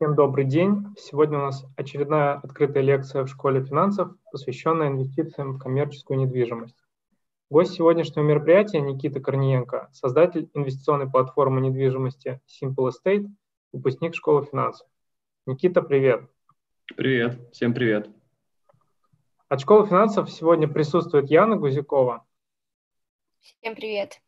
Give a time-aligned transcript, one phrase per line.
[0.00, 0.86] Всем добрый день.
[0.96, 6.86] Сегодня у нас очередная открытая лекция в школе финансов, посвященная инвестициям в коммерческую недвижимость.
[7.50, 13.26] Гость сегодняшнего мероприятия Никита Корниенко, создатель инвестиционной платформы недвижимости Simple Estate,
[13.74, 14.88] выпускник школы финансов.
[15.44, 16.22] Никита, привет.
[16.96, 18.08] Привет, всем привет.
[19.50, 22.24] От школы финансов сегодня присутствует Яна Гузякова.
[23.40, 24.22] Всем привет.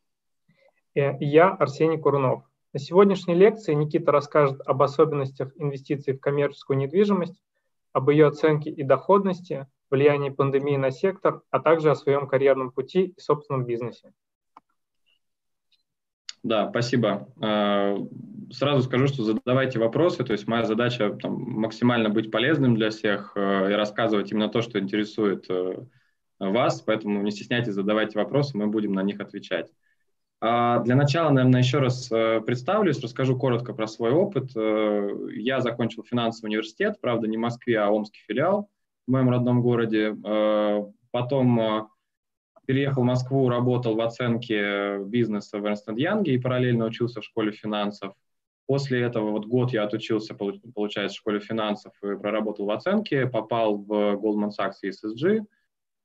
[0.92, 2.44] И я, Арсений Курунов.
[2.72, 7.42] На сегодняшней лекции Никита расскажет об особенностях инвестиций в коммерческую недвижимость,
[7.92, 13.12] об ее оценке и доходности, влиянии пандемии на сектор, а также о своем карьерном пути
[13.14, 14.12] и собственном бизнесе.
[16.42, 17.28] Да, спасибо.
[17.40, 17.96] А,
[18.50, 23.32] сразу скажу, что задавайте вопросы, то есть моя задача там, максимально быть полезным для всех
[23.36, 25.84] э, и рассказывать именно то, что интересует э,
[26.40, 29.70] вас, поэтому не стесняйтесь, задавайте вопросы, мы будем на них отвечать.
[30.44, 34.50] А, для начала, наверное, еще раз э, представлюсь, расскажу коротко про свой опыт.
[34.56, 38.68] Э, я закончил финансовый университет, правда, не в Москве, а Омский филиал
[39.06, 40.16] в моем родном городе.
[40.24, 41.88] Э, потом
[42.66, 47.52] переехал в Москву, работал в оценке бизнеса в Ernst Young и параллельно учился в школе
[47.52, 48.12] финансов.
[48.66, 53.76] После этого вот год я отучился, получается, в школе финансов и проработал в оценке, попал
[53.76, 55.44] в Goldman Sachs и SSG.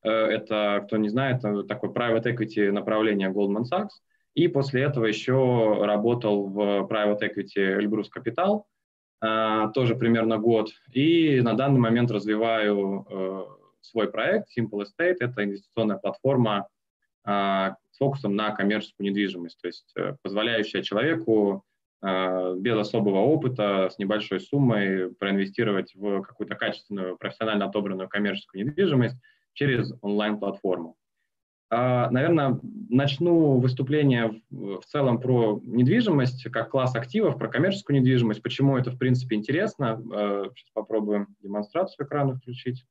[0.04, 3.90] Это, кто не знает, такое private equity направление Goldman Sachs.
[4.38, 8.68] И после этого еще работал в private equity Эльбрус Капитал,
[9.20, 10.70] э, тоже примерно год.
[10.94, 13.46] И на данный момент развиваю э,
[13.82, 15.16] свой проект Simple Estate.
[15.22, 16.68] Это инвестиционная платформа
[17.26, 19.92] э, с фокусом на коммерческую недвижимость, то есть
[20.22, 21.64] позволяющая человеку
[22.04, 29.18] без особого опыта, с небольшой суммой проинвестировать в какую-то качественную, профессионально отобранную коммерческую недвижимость
[29.54, 30.96] через онлайн-платформу.
[31.70, 38.78] А, Наверное, начну выступление в целом про недвижимость как класс активов, про коммерческую недвижимость, почему
[38.78, 40.02] это, в принципе, интересно.
[40.14, 42.86] А, сейчас попробуем демонстрацию экрана включить.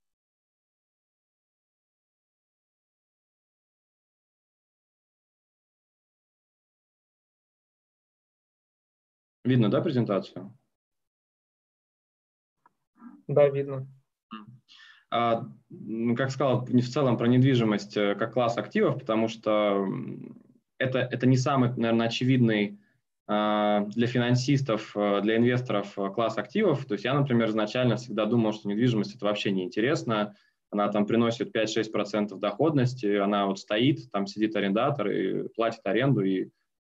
[9.45, 10.53] Видно, да, презентацию?
[13.29, 13.87] Да, видно.
[15.11, 19.87] А, ну, как сказал, в целом про недвижимость э, как класс активов, потому что
[20.79, 22.79] это, это не самый, наверное, очевидный
[23.29, 26.85] а, для финансистов, э, для инвесторов э, класс активов.
[26.87, 30.37] То есть я, например, изначально всегда думал, что недвижимость это вообще не интересно.
[30.71, 36.23] Она там приносит 5-6% доходности, она вот стоит, там сидит арендатор и платит аренду.
[36.23, 36.51] И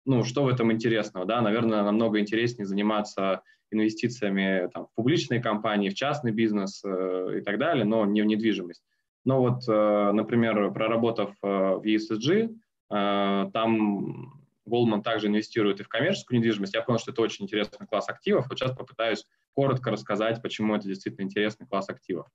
[0.04, 1.26] ну, что в этом интересного?
[1.26, 1.40] Да?
[1.40, 7.58] Наверное, намного интереснее заниматься инвестициями там, в публичные компании, в частный бизнес э, и так
[7.58, 8.82] далее, но не в недвижимость.
[9.24, 12.56] Но вот, э, например, проработав э, в ESG,
[12.90, 16.74] э, там Goldman также инвестирует и в коммерческую недвижимость.
[16.74, 18.48] Я понял, что это очень интересный класс активов.
[18.48, 22.26] Вот сейчас попытаюсь коротко рассказать, почему это действительно интересный класс активов.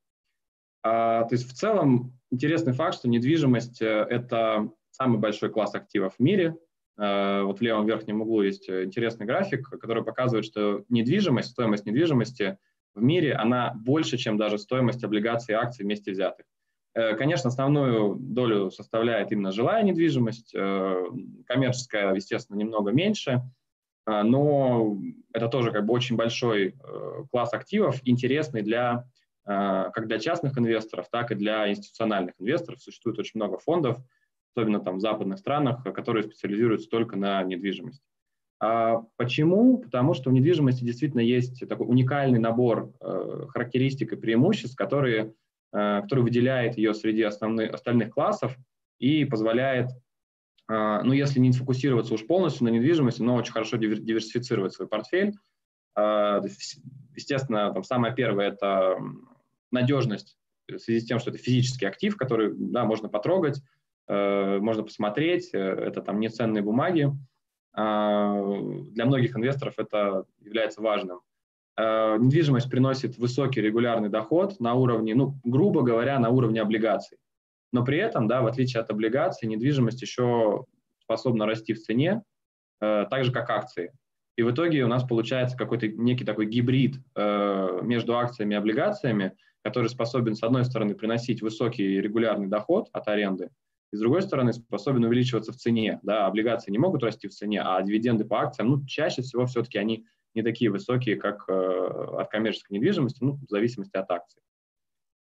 [0.84, 6.16] А, то есть в целом интересный факт, что недвижимость э,– это самый большой класс активов
[6.16, 6.56] в мире.
[6.98, 11.86] Э, вот в левом верхнем углу есть э, интересный график, который показывает, что недвижимость, стоимость
[11.86, 12.58] недвижимости
[12.94, 16.46] в мире, она больше, чем даже стоимость облигаций и акций вместе взятых.
[16.94, 20.54] Э, конечно, основную долю составляет именно жилая недвижимость,
[21.46, 23.42] коммерческая, естественно, немного меньше,
[24.08, 25.00] но
[25.34, 26.76] это тоже как бы очень большой
[27.32, 29.06] класс активов, интересный для
[29.44, 32.82] как для частных инвесторов, так и для институциональных инвесторов.
[32.82, 33.98] Существует очень много фондов,
[34.56, 38.02] особенно там в западных странах, которые специализируются только на недвижимости.
[38.62, 39.80] А почему?
[39.80, 45.34] Потому что в недвижимости действительно есть такой уникальный набор э, характеристик и преимуществ, которые,
[45.74, 48.56] э, который выделяет ее среди основных, остальных классов
[48.98, 49.90] и позволяет,
[50.70, 55.34] э, ну, если не фокусироваться уж полностью на недвижимости, но очень хорошо диверсифицировать свой портфель.
[55.98, 56.40] Э,
[57.14, 58.98] естественно, там самое первое– это
[59.70, 60.38] надежность
[60.70, 63.75] в связи с тем, что это физический актив, который да, можно потрогать, Э,
[64.08, 67.12] можно посмотреть, э, это там неценные бумаги.
[67.74, 68.40] А,
[68.92, 71.22] для многих инвесторов это является важным.
[71.78, 77.18] Э, недвижимость приносит высокий регулярный доход на уровне, ну, грубо говоря, на уровне облигаций.
[77.74, 80.66] Но при этом, да, в отличие от облигаций, недвижимость еще
[81.02, 82.24] способна расти в цене,
[82.80, 83.92] так же, как акции.
[84.38, 89.90] И в итоге у нас получается какой-то некий такой гибрид между акциями и облигациями, который
[89.90, 93.50] способен, с одной стороны, приносить высокий регулярный доход от аренды,
[93.96, 96.00] и с другой стороны способен увеличиваться в цене.
[96.04, 99.78] Да, облигации не могут расти в цене, а дивиденды по акциям, ну, чаще всего все-таки
[99.78, 104.42] они не такие высокие, как э, от коммерческой недвижимости, ну, в зависимости от акций.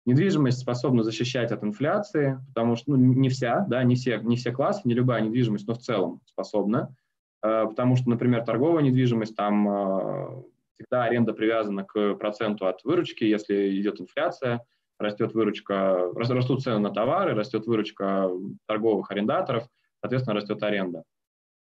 [0.06, 4.52] Недвижимость способна защищать от инфляции, потому что ну, не вся, да, не все, не все
[4.52, 6.96] классы, не любая недвижимость, но в целом способна,
[7.42, 10.42] э, потому что, например, торговая недвижимость, там э,
[10.78, 14.64] всегда аренда привязана к проценту от выручки, если идет инфляция,
[15.02, 18.30] растет выручка, растут цены на товары, растет выручка
[18.66, 19.68] торговых арендаторов,
[20.00, 21.04] соответственно, растет аренда.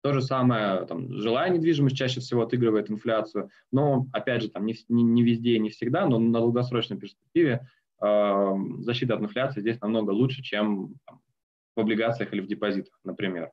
[0.02, 4.76] То же самое, там, жилая недвижимость чаще всего отыгрывает инфляцию, но, опять же, там, не,
[4.88, 7.66] не, не везде и не всегда, но на долгосрочной перспективе
[8.02, 11.20] э, защита от инфляции здесь намного лучше, чем там,
[11.74, 13.50] в облигациях или в депозитах, например.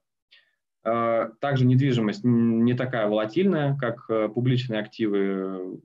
[0.84, 5.80] Э, также недвижимость не такая волатильная, как э, публичные активы,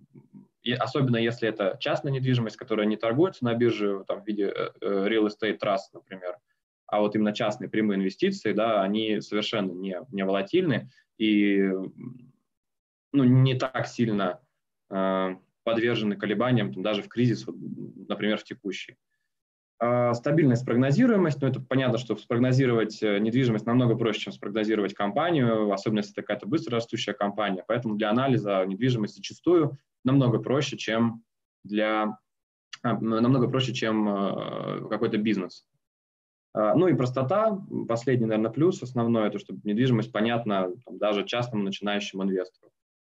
[0.66, 4.70] и особенно если это частная недвижимость, которая не торгуется на бирже там, в виде э,
[4.80, 6.36] real estate trust, например
[6.86, 11.68] а вот именно частные прямые инвестиции, да, они совершенно не, не волатильны и
[13.12, 14.40] ну, не так сильно
[14.90, 17.56] э, подвержены колебаниям там, даже в кризис, вот,
[18.08, 18.96] например, в текущий.
[19.80, 25.72] Э, стабильность, прогнозируемость, ну это понятно, что спрогнозировать э, недвижимость намного проще, чем спрогнозировать компанию,
[25.72, 31.22] особенно если это какая-то быстро растущая компания, поэтому для анализа недвижимости зачастую намного проще, чем
[31.64, 32.16] для
[32.82, 35.66] а, намного проще, чем э, какой-то бизнес.
[36.54, 37.58] А, ну и простота,
[37.88, 42.70] последний, наверное, плюс основной, это чтобы недвижимость понятна там, даже частному начинающему инвестору.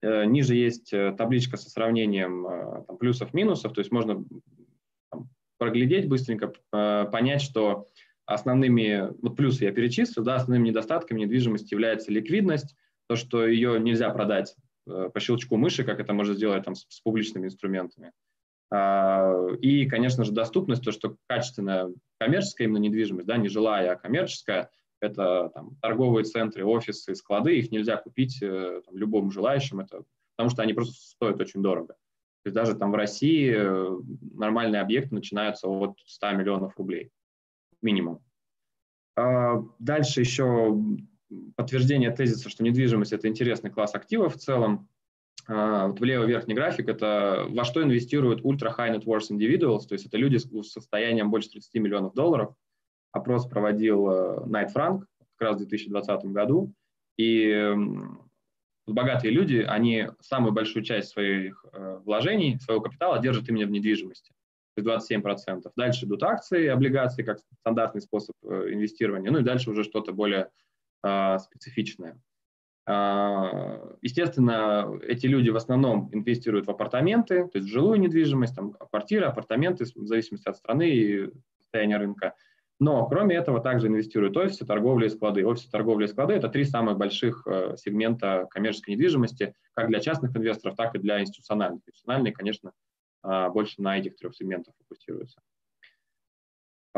[0.03, 4.25] Э, ниже есть э, табличка со сравнением плюсов-минусов, то есть можно
[5.11, 5.29] там,
[5.59, 7.87] проглядеть быстренько, понять, что
[8.27, 12.77] основными, вот плюсы я перечислил, да, основными недостатками недвижимости является ликвидность,
[13.09, 14.55] то, что ее нельзя продать
[14.87, 18.13] по щелчку мыши, как это можно сделать там, с, с публичными инструментами.
[18.71, 23.97] А, и, конечно же, доступность, то, что качественная коммерческая именно недвижимость, да, не жилая, а
[23.97, 30.05] коммерческая, это там, торговые центры, офисы, склады, их нельзя купить э, там, любому желающим, это,
[30.37, 31.95] потому что они просто стоят очень дорого.
[32.43, 33.99] То есть даже там в России э,
[34.33, 37.11] нормальные объекты начинаются от 100 миллионов рублей
[37.83, 38.21] минимум.
[39.17, 40.77] А, дальше еще
[41.57, 44.89] подтверждение тезиса, что недвижимость– это интересный класс активов в целом.
[45.49, 49.87] А, вот в левый верхний график, это во что инвестируют ultra high net worth individuals,
[49.87, 52.55] то есть это люди с состоянием больше 30 миллионов долларов.
[53.13, 55.07] Опрос проводил Найт э, Франк
[55.37, 56.73] как раз в 2020 году,
[57.17, 57.75] и
[58.87, 64.33] богатые люди, они самую большую часть своих э, вложений, своего капитала держат именно в недвижимости,
[64.75, 65.71] то есть 27%.
[65.77, 70.51] Дальше идут акции, облигации как стандартный способ э, инвестирования, ну и дальше уже что-то более
[71.07, 72.21] а, специфичное.
[72.85, 78.73] А, естественно, эти люди в основном инвестируют в апартаменты, то есть в жилую недвижимость, там,
[78.73, 81.31] квартиры, апартаменты, в зависимости от страны и
[81.61, 82.35] состояния рынка.
[82.81, 85.47] Но кроме этого также инвестируют офисы, торговля и склады.
[85.47, 90.37] Офисы, торговля и склады– это три самых больших э, сегмента коммерческой недвижимости, как для частных
[90.37, 91.83] инвесторов, так и для институциональных.
[91.87, 92.73] Институциональные, конечно,
[93.25, 95.41] э, больше на этих трех сегментах фокусируются.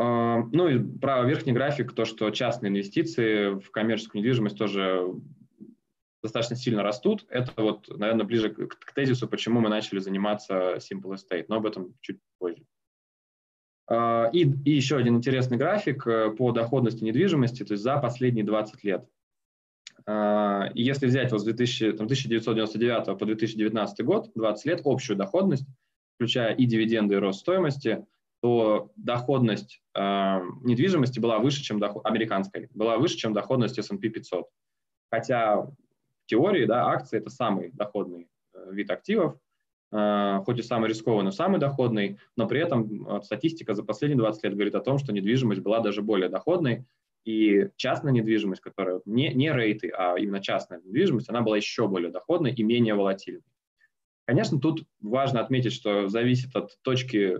[0.01, 5.13] Ну и право верхний график, то, что частные инвестиции в коммерческую недвижимость тоже
[6.23, 7.25] достаточно сильно растут.
[7.29, 11.65] Это вот, наверное, ближе к, к тезису, почему мы начали заниматься Simple Estate, но об
[11.65, 12.63] этом чуть позже.
[13.87, 18.45] А, и, и еще один интересный график э, по доходности недвижимости, то есть за последние
[18.45, 19.07] 20 лет.
[20.05, 25.17] А, и если взять вот с 2000, там, 1999 по 2019 год, 20 лет, общую
[25.17, 25.65] доходность,
[26.15, 28.05] включая и дивиденды, и рост стоимости,
[28.41, 30.01] то доходность э,
[30.63, 34.45] недвижимости была выше, чем доход, американской, была выше, чем доходность S&P 500.
[35.11, 35.67] Хотя
[36.25, 39.35] теории да, акции– это самый доходный э, вид активов,
[39.91, 44.17] э, хоть и самый рискованный, но самый доходный, но при этом э, статистика за последние
[44.17, 46.85] 20 лет говорит о том, что недвижимость была даже более доходной,
[47.25, 52.11] и частная недвижимость, которая не, не рейты, а именно частная недвижимость, она была еще более
[52.11, 53.43] доходной и менее волатильной.
[54.25, 57.39] Конечно, тут важно отметить, что зависит от точки,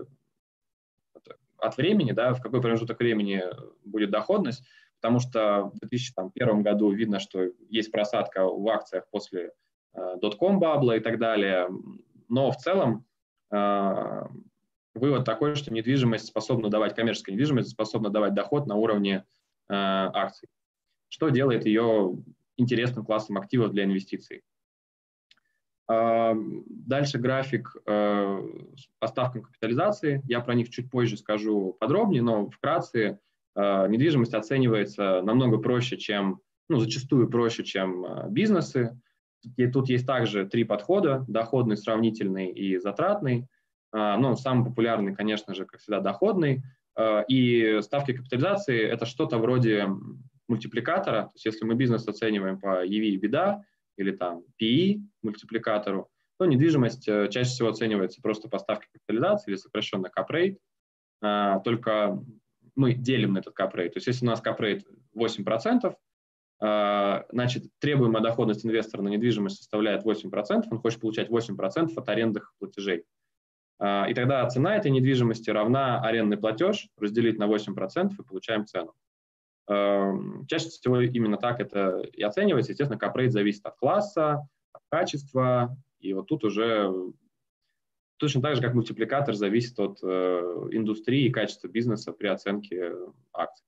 [1.60, 3.42] от времени, да, в какой промежуток времени
[3.84, 4.64] будет доходность,
[5.00, 9.52] потому что в 2001 году видно, что есть просадка в акциях после
[9.96, 11.68] dot-com э, бабла и так далее,
[12.28, 13.04] но в целом
[13.52, 14.22] э,
[14.94, 19.24] вывод такой, что недвижимость способна давать, коммерческая недвижимость способна давать доход на уровне
[19.68, 20.48] э, акций,
[21.08, 22.16] что делает ее
[22.56, 24.42] интересным классом активов для инвестиций.
[25.90, 30.22] Дальше график с поставкам капитализации.
[30.26, 33.18] Я про них чуть позже скажу подробнее, но вкратце
[33.56, 38.98] Э, недвижимость оценивается намного проще, чем, ну, зачастую проще, чем э, бизнесы.
[39.56, 43.48] И тут есть также три подхода, доходный, сравнительный и затратный.
[43.92, 46.62] Э, ну, самый популярный, конечно же, как всегда, доходный.
[47.28, 49.86] И ставки капитализации– это что-то вроде
[50.48, 51.22] мультипликатора.
[51.22, 53.64] То есть если мы бизнес оцениваем по EV и беда
[54.00, 60.10] или там PE мультипликатору, то недвижимость чаще всего оценивается просто по ставке капитализации или сокращенно
[60.16, 60.56] rate.
[61.64, 62.18] Только
[62.76, 63.92] мы делим на этот капрейт.
[63.92, 65.94] То есть если у нас капрейт 8%,
[67.32, 73.04] значит, требуемая доходность инвестора на недвижимость составляет 8%, он хочет получать 8% от арендных платежей.
[73.82, 78.94] И тогда цена этой недвижимости равна арендный платеж, разделить на 8% и получаем цену.
[80.48, 82.72] Чаще всего именно так это и оценивается.
[82.72, 86.92] Естественно, капрейт зависит от класса, от качества, и вот тут уже
[88.16, 90.06] точно так же, как мультипликатор зависит от э,
[90.72, 92.92] индустрии и качества бизнеса при оценке
[93.32, 93.64] акций.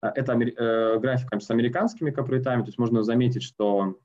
[0.00, 3.98] А, это э, график с американскими капрейтами, то есть можно заметить, что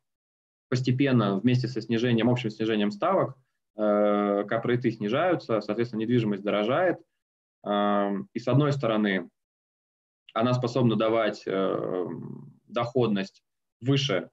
[0.69, 3.35] постепенно вместе со снижением, общим снижением ставок,
[3.75, 6.99] э, капрейты снижаются, соответственно, недвижимость дорожает.
[7.65, 9.29] Э, и с одной стороны,
[10.33, 12.05] она способна давать э,
[12.67, 13.43] доходность
[13.81, 14.29] выше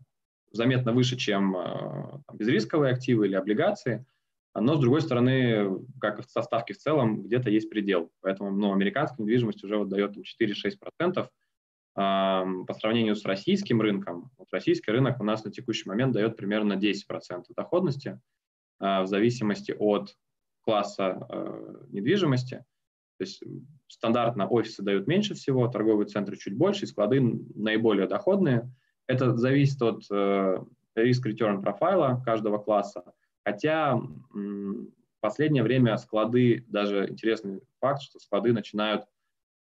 [0.52, 4.06] заметно выше, чем э, безрисковые активы или облигации,
[4.54, 8.10] но, с другой стороны, как в составке в целом, где-то есть предел.
[8.22, 11.28] Поэтому ну, американская недвижимость уже вот дает 4-6%
[11.94, 14.30] по сравнению с российским рынком.
[14.36, 18.20] Вот российский рынок у нас на текущий момент дает примерно 10% доходности
[18.78, 20.14] а, в зависимости от
[20.60, 22.64] класса э, недвижимости.
[23.18, 23.42] То есть
[23.88, 27.20] стандартно офисы дают меньше всего, торговые центры чуть больше, и склады
[27.54, 28.70] наиболее доходные–
[29.06, 30.58] это зависит от э,
[30.96, 33.04] risk-return профайла каждого класса.
[33.44, 39.04] Хотя в последнее время склады, даже интересный факт, что склады начинают,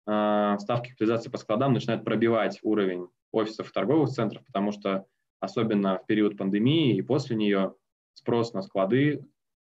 [0.08, 5.06] э, ставки капитализации по складам начинают пробивать уровень офисов и торговых центров, потому что
[5.40, 7.76] особенно в период пандемии и после нее
[8.14, 9.24] спрос на склады,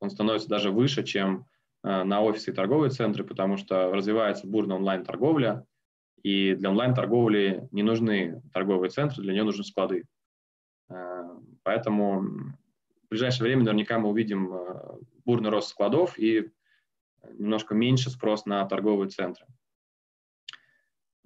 [0.01, 1.45] он становится даже выше, чем э,
[1.83, 5.65] на офисы и торговые центры, потому что развивается бурная онлайн-торговля,
[6.23, 10.05] и для онлайн-торговли не нужны торговые центры, для нее нужны склады.
[10.91, 11.23] Э,
[11.63, 16.51] поэтому в ближайшее время наверняка мы увидим э, бурный рост складов и
[17.39, 19.47] немножко меньше спрос на торговые центры.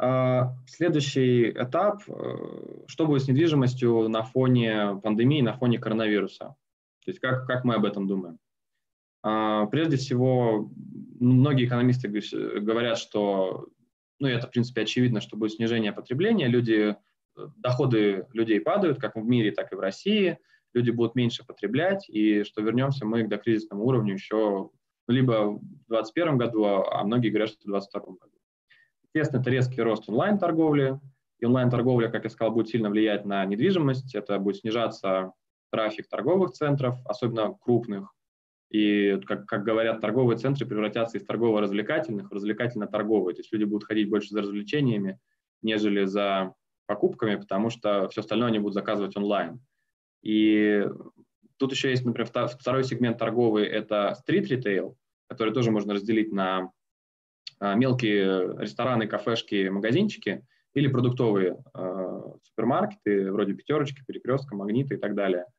[0.01, 2.03] Э, следующий этап.
[2.87, 6.55] Что будет с недвижимостью на фоне пандемии, на фоне коронавируса?
[7.05, 8.39] То есть как, как мы об этом думаем?
[9.23, 10.71] Прежде всего,
[11.21, 13.69] многие экономисты говорят, что
[14.23, 16.95] ну, это, в принципе, очевидно, что будет снижение потребления, люди,
[17.37, 20.38] э, доходы людей падают, как в мире, так и в России,
[20.75, 24.71] люди будут меньше потреблять, и что вернемся мы к докризисному уровню еще
[25.09, 28.38] ну, либо в 2021 году, а, а многие говорят, что в 2022 году.
[29.12, 31.00] Естественно, это резкий рост онлайн-торговли,
[31.41, 35.33] и онлайн-торговля, как я сказал, будет сильно влиять на недвижимость, это будет снижаться
[35.73, 38.14] трафик торговых центров, особенно крупных,
[38.73, 43.35] и, как, как говорят, торговые центры превратятся из торгово-развлекательных в развлекательно-торговые.
[43.35, 45.21] То есть люди будут ходить больше за развлечениями,
[45.61, 46.55] нежели за
[46.87, 49.61] покупками, потому что все остальное они будут заказывать онлайн.
[50.23, 50.87] И
[51.59, 54.97] тут еще есть, например, второй сегмент торговый– это стрит-ритейл,
[55.29, 56.71] который тоже можно разделить на
[57.61, 65.14] а, мелкие рестораны, кафешки, магазинчики или продуктовые э, супермаркеты, вроде пятерочки, перекрестка, магнита и так
[65.14, 65.45] далее–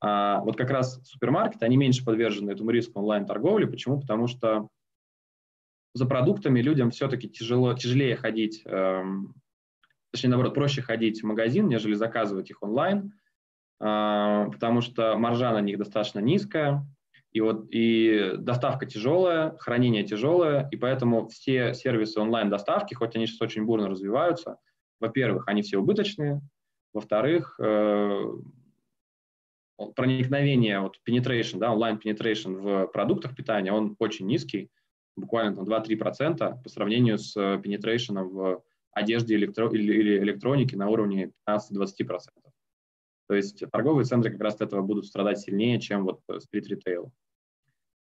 [0.00, 3.64] а вот как раз супермаркеты, они меньше подвержены этому риску онлайн-торговли.
[3.64, 4.00] Почему?
[4.00, 4.68] Потому что
[5.94, 9.34] за продуктами людям все-таки тяжело, тяжелее ходить, эм,
[10.12, 13.12] точнее, наоборот, проще ходить в магазин, нежели заказывать их онлайн,
[13.80, 16.86] э, потому что маржа на них достаточно низкая,
[17.32, 23.42] и, вот, и доставка тяжелая, хранение тяжелое, и поэтому все сервисы онлайн-доставки, хоть они сейчас
[23.42, 24.58] очень бурно развиваются,
[25.00, 26.40] во-первых, они все убыточные,
[26.92, 28.24] во-вторых, э,
[29.94, 34.70] проникновение, вот penetration, да, онлайн penetration в продуктах питания, он очень низкий,
[35.16, 42.18] буквально там 2-3% по сравнению с penetration в одежде электро- или электронике на уровне 15-20%.
[43.28, 47.12] То есть торговые центры как раз от этого будут страдать сильнее, чем вот стрит-ритейл.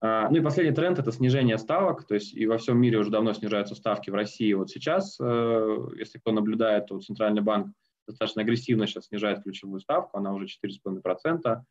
[0.02, 3.10] А, ну и последний тренд– это снижение ставок, то есть и во всем мире уже
[3.10, 4.54] давно снижаются ставки в России.
[4.54, 7.74] Вот сейчас, э, если кто наблюдает, то Центральный банк
[8.10, 11.62] достаточно агрессивно сейчас снижает ключевую ставку, она уже 4,5%,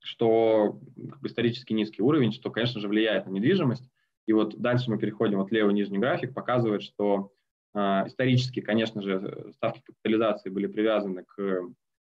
[0.00, 0.80] что
[1.24, 3.90] исторически низкий уровень, что, конечно же, влияет на недвижимость.
[4.26, 7.32] И вот дальше мы переходим, вот левый нижний график показывает, что
[7.74, 11.62] а, исторически, конечно же, ставки капитализации были привязаны к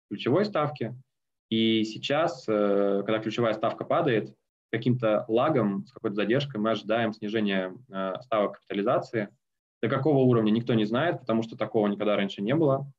[0.09, 0.97] ключевой ставке,
[1.49, 4.35] и сейчас, э, когда ключевая ставка падает,
[4.73, 9.29] каким-то лагом, с какой-то задержкой мы ожидаем снижения э, ставок капитализации–
[9.83, 12.91] до какого уровня никто не знает, потому что такого никогда раньше не было.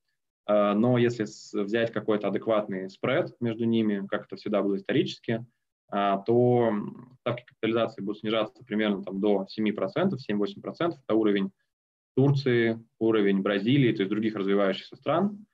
[0.45, 1.25] А, но если
[1.61, 5.45] взять какой-то адекватный спред между ними, как это всегда было исторически,
[5.89, 6.71] а, то
[7.19, 10.93] ставки капитализации будут снижаться примерно там, до 7%, 7-8%.
[11.03, 11.51] Это уровень
[12.15, 15.45] Турции, уровень Бразилии, то есть других развивающихся стран,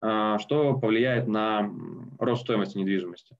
[0.00, 1.70] а, что повлияет на
[2.18, 3.36] рост стоимости недвижимости.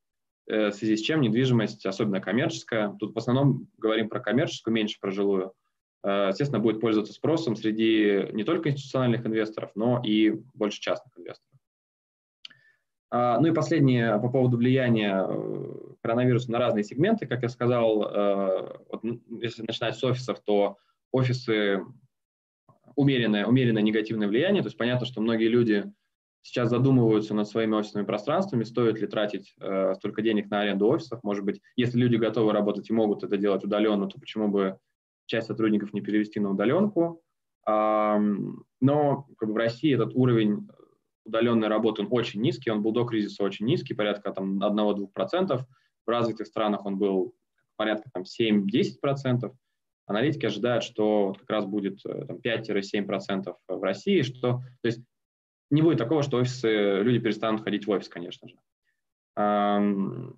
[0.49, 4.99] Э, в связи с чем недвижимость, особенно коммерческая, тут в основном говорим про коммерческую, меньше
[5.01, 5.53] про жилую,
[6.05, 11.59] естественно, будет пользоваться спросом среди не только институциональных инвесторов, но и больше частных инвесторов.
[13.11, 15.27] А, ну и последнее по поводу влияния
[16.03, 17.27] коронавируса на разные сегменты.
[17.27, 17.99] Как я сказал,
[18.91, 19.03] вот,
[19.43, 20.77] если начинать с офисов, то
[21.13, 21.83] офисы
[22.97, 24.63] умеренное, умеренное негативное влияние.
[24.63, 25.85] То есть понятно, что многие люди
[26.43, 31.23] сейчас задумываются над своими офисными пространствами, стоит ли тратить э, столько денег на аренду офисов.
[31.25, 34.79] Может быть, если люди готовы работать и могут это делать удаленно, то почему бы
[35.27, 37.23] часть сотрудников не перевести на удаленку.
[37.67, 40.69] Но как бы, в России этот уровень
[41.25, 45.65] удаленной работы он очень низкий, он был до кризиса очень низкий, порядка там 1-2%.
[46.07, 47.35] В развитых странах он был
[47.77, 49.53] порядка там 7-10%.
[50.07, 55.01] Аналитики ожидают, что вот как раз будет э, там, 5-7% в России, что, то есть
[55.71, 58.57] не будет такого, что офисы, люди перестанут ходить в офис, конечно же.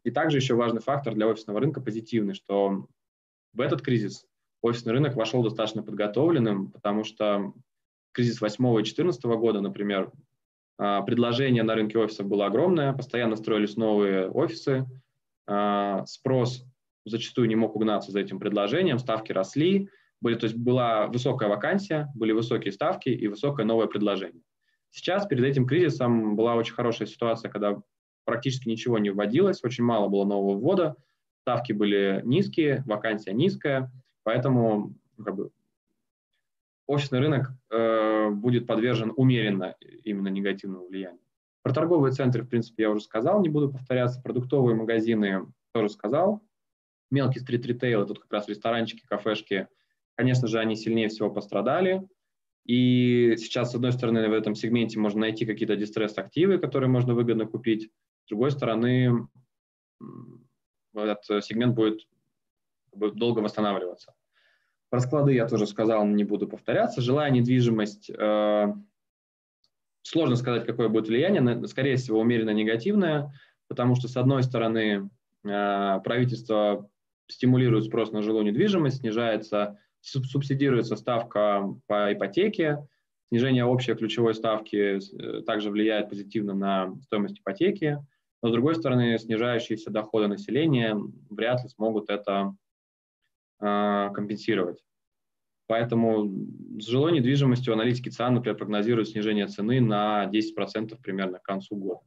[0.04, 2.87] И также еще важный фактор для офисного рынка позитивный, что
[3.52, 4.26] в этот кризис
[4.62, 7.53] офисный рынок вошел достаточно подготовленным, потому что
[8.12, 10.11] кризис 8 и 2014 года, например,
[10.79, 14.87] а, предложение на рынке офисов было огромное, постоянно строились новые офисы,
[15.47, 16.65] а, спрос
[17.05, 19.88] зачастую не мог угнаться за этим предложением, ставки росли,
[20.21, 24.43] были, то есть была высокая вакансия, были высокие ставки и высокое новое предложение.
[24.91, 27.81] Сейчас перед этим кризисом была очень хорошая ситуация, когда
[28.25, 30.97] практически ничего не вводилось, очень мало было нового ввода,
[31.43, 33.91] ставки были низкие, вакансия низкая,
[34.28, 34.92] поэтому
[35.25, 35.50] как бы,
[36.87, 41.23] офисный рынок э, будет подвержен умеренно именно негативному влиянию.
[41.62, 44.20] Про торговые центры, в принципе, я уже сказал, не буду повторяться.
[44.20, 46.42] Продуктовые магазины тоже сказал.
[47.11, 49.66] Мелкий стрит-ритейл, тут как раз ресторанчики, кафешки,
[50.14, 52.06] конечно же, они сильнее всего пострадали.
[52.66, 57.46] И сейчас, с одной стороны, в этом сегменте можно найти какие-то дистресс-активы, которые можно выгодно
[57.46, 57.90] купить.
[58.26, 59.26] С другой стороны,
[60.94, 62.07] этот сегмент будет
[62.98, 64.14] долго восстанавливаться.
[64.90, 67.03] Про склады я тоже сказал, не буду повторяться.
[67.03, 68.72] Жилая недвижимость, э,
[70.03, 73.33] сложно сказать, какое будет влияние, скорее всего, умеренно негативное,
[73.68, 75.11] потому что, с одной стороны,
[75.44, 76.88] э, правительство
[77.27, 82.87] стимулирует спрос на жилую недвижимость, снижается субсидируется ставка по ипотеке,
[83.29, 87.98] снижение общей ключевой ставки э, также влияет позитивно на стоимость ипотеки,
[88.42, 90.96] но с другой стороны снижающиеся доходы населения
[91.29, 92.55] вряд ли смогут это
[93.59, 94.83] компенсировать.
[95.66, 96.29] Поэтому
[96.81, 102.01] с жилой недвижимостью аналитики ЦАН, например, прогнозируют снижение цены на 10% примерно к концу года.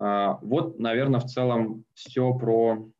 [0.00, 2.90] Э, вот, наверное, в целом все про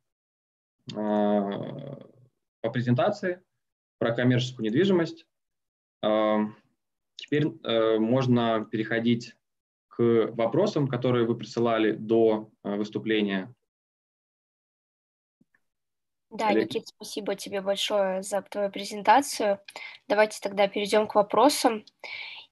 [0.91, 3.41] э, по презентации
[3.97, 5.25] про коммерческую недвижимость.
[7.15, 9.35] Теперь э, можно переходить
[9.87, 13.53] к вопросам, которые вы присылали до э, выступления.
[16.33, 19.59] Да, Никит, спасибо тебе большое за твою презентацию.
[20.07, 21.85] Давайте тогда перейдем к вопросам.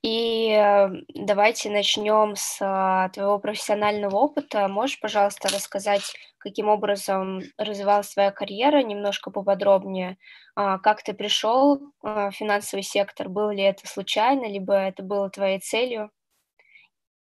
[0.03, 4.67] И э, давайте начнем с а, твоего профессионального опыта.
[4.67, 10.17] Можешь, пожалуйста, рассказать, каким образом развивалась твоя карьера, немножко поподробнее,
[10.55, 15.29] а, как ты пришел а, в финансовый сектор, было ли это случайно, либо это было
[15.29, 16.11] твоей целью,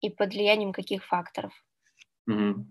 [0.02, 1.54] и под влиянием каких факторов?
[2.28, 2.66] Угу.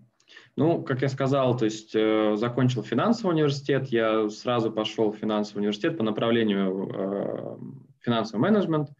[0.59, 5.59] Ну, как я сказал, то есть э, закончил финансовый университет, я сразу пошел в финансовый
[5.59, 7.57] университет по направлению э,
[8.01, 8.89] финансовый менеджмент–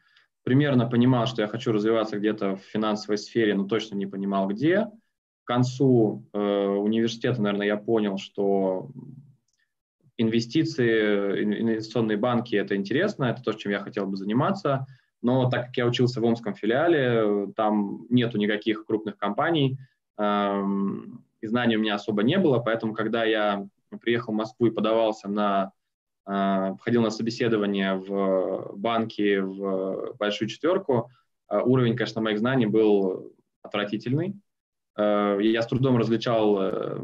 [0.50, 4.88] примерно понимал, что я хочу развиваться где-то в финансовой сфере, но точно не понимал где.
[5.44, 8.90] К концу э, университета, наверное, я понял, что
[10.18, 14.88] инвестиции, инвестиционные банки– это интересно, это то, чем я хотел бы заниматься.
[15.22, 19.78] Но так как я учился в Омском филиале, там нету никаких крупных компаний,
[20.18, 20.64] э,
[21.42, 23.68] и знаний у меня особо не было, поэтому когда я
[24.02, 25.74] приехал в Москву и подавался на
[26.32, 31.10] а, ходил на собеседование в банке в большую четверку,
[31.48, 34.36] а, уровень, конечно, моих знаний был отвратительный.
[34.96, 37.00] А, я с трудом различал, э,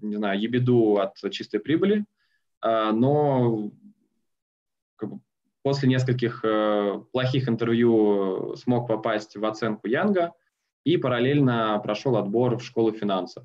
[0.00, 2.04] не знаю, ебеду от чистой прибыли,
[2.62, 3.70] но
[5.62, 10.32] после нескольких э, плохих интервью смог попасть в оценку Янга
[10.84, 13.44] и параллельно прошел отбор в школу финансов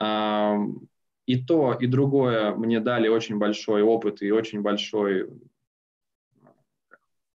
[0.00, 5.28] и то, и другое мне дали очень большой опыт и очень большое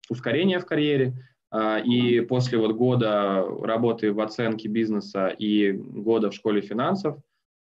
[0.08, 1.14] ускорение в карьере.
[1.50, 7.18] А, и после вот года работы в оценке бизнеса и года в школе финансов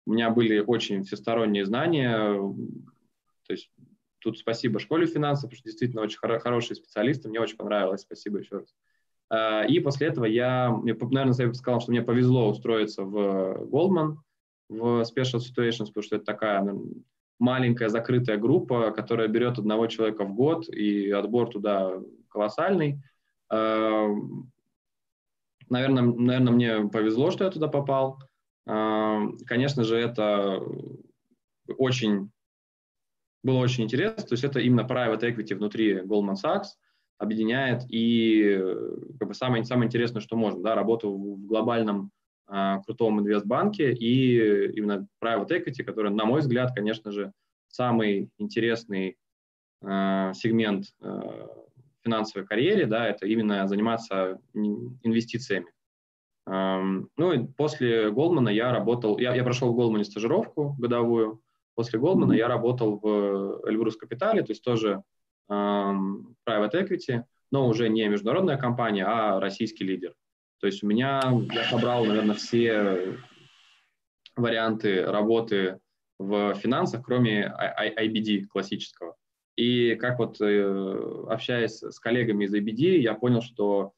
[0.08, 2.17] у меня были очень всесторонние знания.
[3.47, 3.69] То есть
[4.19, 8.39] тут спасибо школе финансов, потому что действительно очень хоро- хорошие специалисты, мне очень понравилось, спасибо
[8.39, 8.75] еще раз.
[9.29, 14.17] А, и после этого я, наверное, я бы сказал, что мне повезло устроиться в Goldman,
[14.69, 17.04] в Special Situations, потому что это такая ну,
[17.39, 21.93] маленькая закрытая группа, которая берет одного человека в год, и отбор туда
[22.30, 23.01] колоссальный.
[23.49, 24.47] Наверное,
[25.69, 28.19] наверное, мне повезло, что я туда попал.
[28.65, 30.62] Конечно же, это
[31.78, 32.32] очень
[33.43, 34.23] было очень интересно.
[34.23, 36.69] То есть это именно private equity внутри Goldman Sachs
[37.17, 38.60] объединяет и
[39.19, 42.12] как бы самое, самое интересное, что можно, да, работу в глобальном
[42.47, 47.34] крутом инвестбанке и именно private equity, который, на мой взгляд, конечно же,
[47.67, 49.17] самый интересный
[49.84, 51.47] а, сегмент а,
[52.03, 55.71] финансовой карьере, да, это именно заниматься инвестициями.
[56.47, 61.41] Ну и после Голдмана я работал, я, я прошел в Голдмане стажировку годовую,
[61.73, 65.01] после Голдмана я работал в Эльбрус Капитале, то есть тоже
[65.49, 70.13] private equity, но уже не международная компания, а российский лидер.
[70.65, 73.19] То есть у меня, я собрал, наверное, все
[74.36, 75.80] варианты работы
[76.17, 77.54] в финансах, кроме
[77.99, 79.15] IBD классического.
[79.56, 83.93] И как вот э, общаясь с коллегами из IBD, я понял, что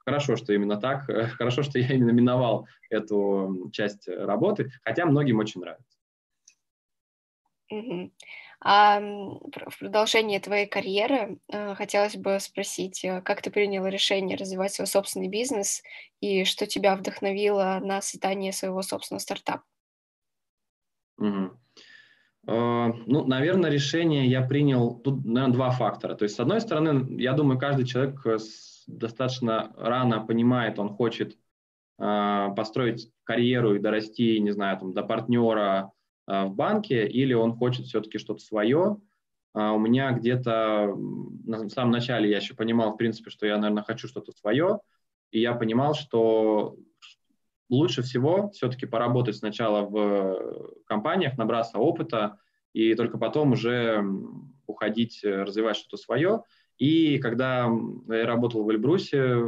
[0.00, 1.06] хорошо, что именно так,
[1.38, 5.98] хорошо, что я именно миновал эту часть работы, хотя многим очень нравится.
[7.70, 8.12] Угу.
[8.64, 14.72] А в продолжение твоей карьеры э, хотелось бы спросить, э, как ты приняла решение развивать
[14.72, 15.82] свой собственный бизнес
[16.20, 19.64] и что тебя вдохновило на создание своего собственного стартапа?
[21.18, 21.58] Угу.
[22.44, 26.16] Ну, наверное, решение я принял, тут, наверное, два фактора.
[26.16, 28.20] То есть, с одной стороны, я думаю, каждый человек
[28.88, 31.38] достаточно рано понимает, он хочет
[31.96, 35.92] построить карьеру и дорасти, не знаю, там, до партнера, а,
[36.26, 38.98] в банке, или он хочет все-таки что-то свое.
[39.54, 40.94] А у меня где-то
[41.44, 44.80] на самом начале я еще понимал, в принципе, что я, наверное, хочу что-то свое,
[45.30, 46.76] и я понимал, что
[47.68, 52.38] лучше всего все-таки поработать сначала в компаниях, набраться опыта,
[52.72, 54.04] и только потом уже
[54.66, 56.42] уходить, развивать что-то свое.
[56.78, 57.70] И когда
[58.08, 59.42] я работал в Эльбрусе,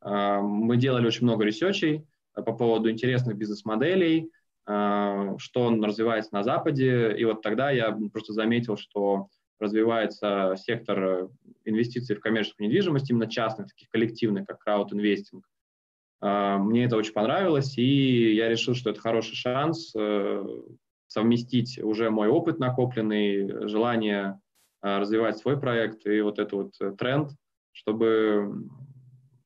[0.00, 6.34] а, мы делали очень много research ей по поводу интересных бизнес-моделей, а, что он развивается
[6.34, 7.16] на Западе.
[7.16, 9.28] И вот тогда я просто заметил, что
[9.60, 11.28] развивается сектор
[11.64, 15.46] инвестиций в коммерческую недвижимость, именно частных, таких коллективных, как краудинвестинг.
[16.20, 20.44] А, мне это очень понравилось, и я решил, что это хороший шанс э,
[21.06, 24.40] совместить уже мой опыт накопленный, желание
[24.80, 27.30] а, развивать свой проект и вот этот вот э, тренд,
[27.72, 28.68] чтобы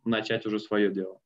[0.05, 1.20] начать уже свое дело.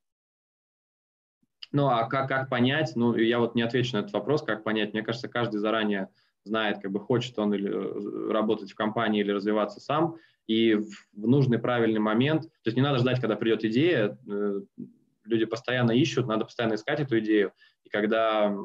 [1.75, 2.93] Ну, а как, как понять?
[2.95, 4.93] Ну, я вот не отвечу на этот вопрос, как понять.
[4.93, 6.07] Мне кажется, каждый заранее
[6.45, 10.15] знает, как бы хочет он или, э, работать в компании или развиваться сам,
[10.47, 14.61] и в, нужный правильный момент, то есть не надо ждать, когда придет идея, э,
[15.25, 17.51] люди постоянно ищут, надо постоянно искать эту идею,
[17.83, 18.55] и когда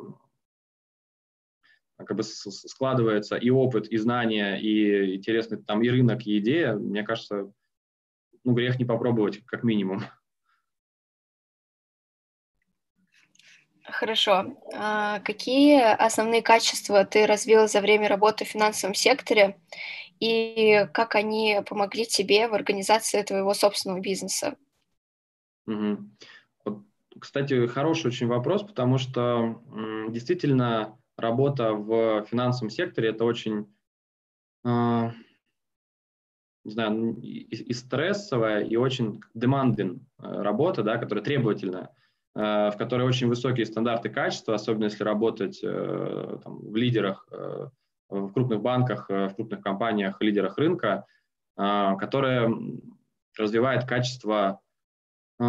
[1.96, 7.02] как бы складывается и опыт, и знания, и интересный там и рынок, и идея, мне
[7.02, 7.52] кажется,
[8.44, 10.04] ну, грех не попробовать, как минимум.
[13.84, 14.56] Хорошо.
[14.74, 19.58] А какие основные качества ты развил за время работы в финансовом секторе
[20.20, 24.56] и как они помогли тебе в организации твоего собственного бизнеса?
[25.66, 25.98] Угу.
[27.20, 29.62] Кстати, хороший очень вопрос, потому что
[30.08, 33.66] действительно работа в финансовом секторе это очень,
[34.64, 35.10] э,
[36.64, 41.90] не знаю, и, и стрессовая, и очень demanding э, работа, да, которая требовательная.
[42.34, 47.68] В которой очень высокие стандарты качества, особенно если работать э, там, в лидерах, э,
[48.08, 51.06] в крупных банках, в крупных компаниях, лидерах рынка,
[51.56, 52.52] которая
[53.38, 54.60] развивает качество,
[55.38, 55.46] не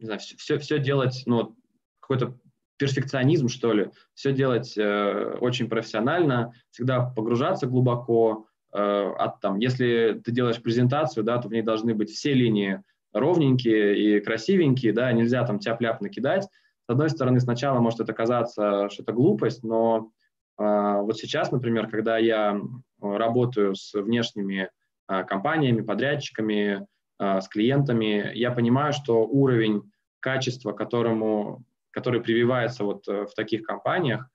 [0.00, 1.56] знаю, все, все делать, ну,
[2.00, 2.36] какой-то
[2.78, 10.60] перфекционизм, что ли, все делать очень профессионально, всегда погружаться глубоко, от, там, если ты делаешь
[10.60, 15.58] презентацию, да, то в ней должны быть все линии ровненькие и красивенькие, да, нельзя там
[15.58, 16.44] тяп-ляп накидать.
[16.44, 20.10] С одной стороны, сначала может это казаться, что это глупость, но
[20.58, 20.62] э,
[21.02, 22.60] вот сейчас, например, когда я
[23.00, 24.70] работаю с внешними
[25.08, 26.86] э, компаниями, подрядчиками,
[27.18, 29.90] э, с клиентами, я понимаю, что уровень
[30.20, 34.28] качества, которому, который прививается вот в таких компаниях,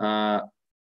[0.00, 0.40] э,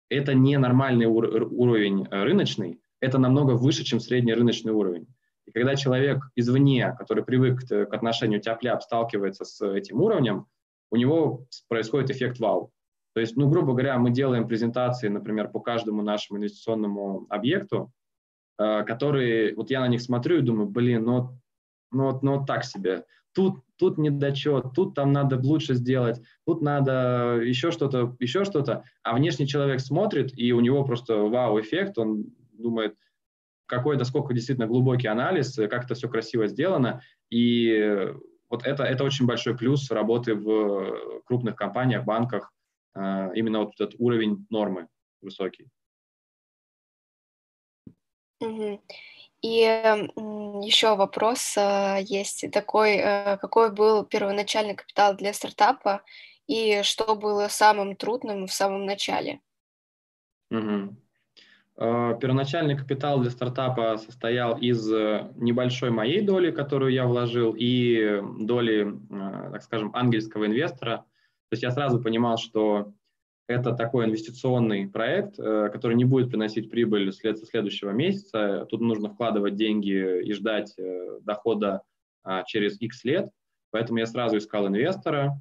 [0.10, 5.08] это не нормальный ур- уровень рыночный, это намного выше, чем средний рыночный уровень.
[5.48, 10.46] И когда человек извне, который привык к отношению тяп-ляп, сталкивается с этим уровнем,
[10.92, 12.72] у него происходит эффект вау.
[13.14, 17.92] То есть, ну, грубо говоря, мы делаем презентации, например, по каждому нашему инвестиционному объекту,
[18.60, 21.40] э, которые, вот я на них смотрю и думаю, блин, ну,
[21.92, 23.06] ну ну вот так себе.
[23.34, 28.84] Тут, тут недочет, тут там надо лучше сделать, тут надо еще что-то, еще что-то.
[29.04, 32.96] А внешний человек смотрит, и у него просто вау-эффект, он думает,
[33.68, 37.02] какой-то сколько действительно глубокий анализ, как это все красиво сделано.
[37.30, 38.14] И
[38.50, 42.52] вот это, это очень большой плюс работы в крупных компаниях, банках,
[42.96, 44.88] именно вот этот уровень нормы
[45.22, 45.68] высокий.
[48.40, 48.82] Угу.
[49.42, 49.60] И
[50.64, 51.56] еще вопрос
[52.00, 56.02] есть такой, э, какой был первоначальный капитал для стартапа
[56.48, 59.42] и что было самым трудным в самом начале?
[60.50, 60.96] Угу.
[61.78, 68.96] Первоначальный капитал для стартапа состоял из э, небольшой моей доли, которую я вложил, и доли,
[69.10, 71.06] э, так скажем, ангельского инвестора.
[71.50, 72.94] То есть я сразу понимал, что
[73.48, 78.66] это такой инвестиционный проект, э, который не будет приносить прибыль след следующего месяца.
[78.70, 81.82] Тут нужно вкладывать деньги и ждать э, дохода
[82.24, 83.30] а, через X лет.
[83.72, 85.40] Поэтому я сразу искал инвестора.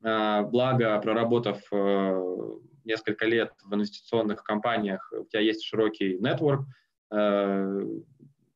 [0.00, 2.22] Благо, проработав э,
[2.88, 6.66] несколько лет в инвестиционных компаниях, у тебя есть широкий нетворк,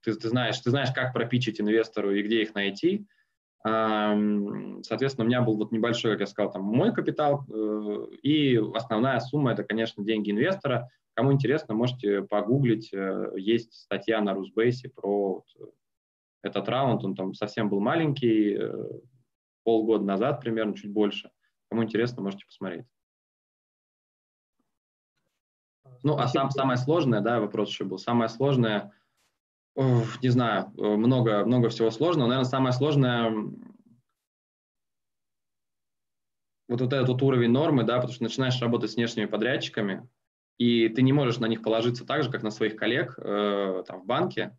[0.03, 3.07] ты, ты, знаешь, ты знаешь, как пропичить инвестору и где их найти.
[3.63, 9.21] Соответственно, у меня был вот небольшой, как я сказал, там мой капитал, э, и основная
[9.21, 10.91] сумма– это, конечно, деньги инвестора.
[11.15, 15.45] Кому интересно, можете погуглить, э, есть статья на Русбейсе про
[16.43, 18.73] этот раунд, он там совсем был маленький, э,
[19.63, 21.31] полгода назад примерно, чуть больше.
[21.71, 22.87] Кому интересно, можете посмотреть.
[26.03, 28.93] Ну, а сам, самое сложное, да, вопрос еще был, самое сложное–
[29.75, 32.29] не знаю, э, много, много всего сложного.
[32.29, 33.31] Наверное, самое сложное
[36.69, 40.09] вот, вот этот вот уровень нормы, да, потому что начинаешь работать с внешними подрядчиками,
[40.59, 44.03] и ты не можешь на них положиться так же, как на своих коллег э, там,
[44.03, 44.57] в банке,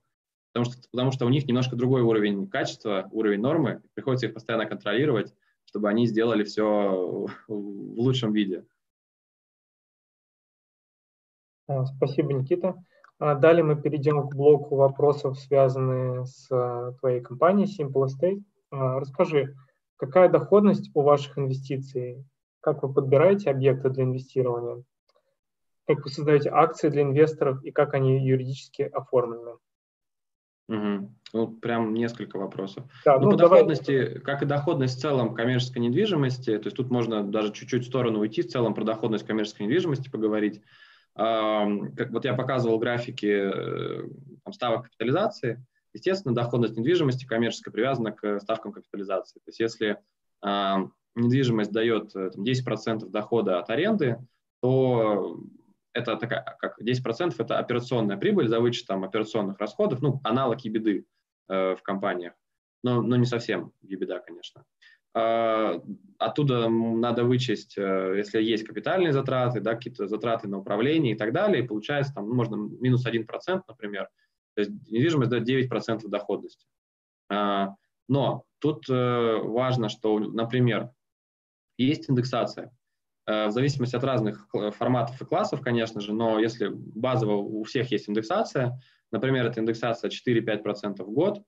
[0.51, 4.65] потому что, потому что у них немножко другой уровень качества, уровень нормы, приходится их постоянно
[4.65, 5.33] контролировать,
[5.65, 8.65] чтобы они сделали все в лучшем виде.
[11.67, 12.75] А, спасибо, Никита.
[13.19, 18.41] А далее мы перейдем к блоку вопросов, связанных с э, твоей компанией Simple Estate.
[18.71, 19.55] А, расскажи,
[19.97, 22.25] какая доходность у ваших инвестиций?
[22.59, 24.83] Как вы подбираете объекты для инвестирования?
[25.85, 29.57] Как вы создаете акции для инвесторов и как они юридически оформлены?
[30.69, 31.09] Угу.
[31.33, 32.85] Ну, прям несколько вопросов.
[33.03, 33.59] Да, ну, ну, по давай...
[33.59, 37.87] доходности, как и доходность в целом коммерческой недвижимости, то есть тут можно даже чуть-чуть в
[37.87, 40.61] сторону уйти, в целом про доходность коммерческой недвижимости поговорить.
[41.15, 44.09] Как вот я показывал графики э,
[44.43, 45.63] там, ставок капитализации.
[45.93, 49.39] Естественно, доходность недвижимости коммерческая привязана к ставкам капитализации.
[49.39, 49.99] То есть если
[51.15, 54.17] недвижимость дает э, там, 10% дохода от аренды,
[54.61, 55.39] то
[55.93, 61.05] это такая, как 10% это операционная прибыль за вычетом операционных расходов, ну, аналог ебеды
[61.49, 62.33] э, в компаниях,
[62.83, 64.63] но, но не совсем ебеда, конечно.
[65.15, 65.81] А,
[66.17, 71.33] оттуда надо вычесть, э, если есть капитальные затраты, да, какие-то затраты на управление и так
[71.33, 74.09] далее, и получается там, ну, можно минус 1%, например,
[74.55, 76.65] то есть недвижимость дает 9% доходности.
[77.29, 77.75] А,
[78.07, 80.89] но тут э, важно, что, например,
[81.77, 82.71] есть индексация,
[83.27, 87.91] э, в зависимости от разных форматов и классов, конечно же, но если базово у всех
[87.91, 88.79] есть индексация,
[89.11, 91.43] например, это индексация 4-5% в год,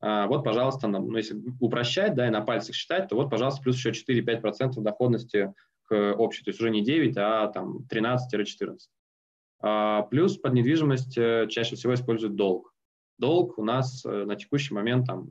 [0.00, 3.90] вот, пожалуйста, ну, если упрощать, да, и на пальцах считать, то вот, пожалуйста, плюс еще
[3.90, 5.52] 4-5% доходности
[5.86, 8.78] к общей, то есть уже не 9, а там 13-14.
[9.60, 12.72] А, плюс под недвижимость э, чаще всего используют долг.
[13.18, 15.28] Долг у нас э, на текущий момент, там,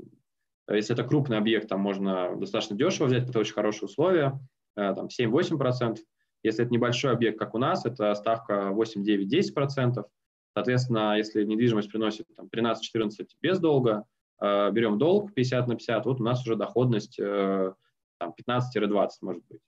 [0.69, 4.37] если это крупный объект, там можно достаточно дешево взять, это очень хорошие условия,
[4.75, 5.97] э, там 7-8%.
[6.43, 10.03] Если это небольшой объект, как у нас, это ставка 8-9-10%.
[10.53, 16.21] Соответственно, если недвижимость приносит там, 13-14 без долга, Э, берем долг 50 на 50, вот
[16.21, 17.73] у нас уже доходность э,
[18.19, 19.61] там, 15-20 может быть.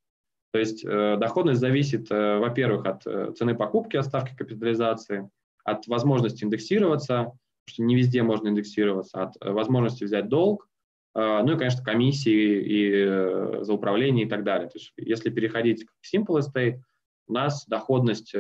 [0.52, 5.30] То есть э, доходность зависит, во-первых, от цены покупки, от ставки капитализации,
[5.64, 7.34] от возможности индексироваться, потому
[7.68, 10.68] что не везде можно индексироваться, от возможности взять долг,
[11.16, 14.70] ну и, конечно, комиссии и за управление и так далее.
[14.70, 16.80] То есть если переходить к Simple Estate,
[17.28, 18.34] у нас доходность,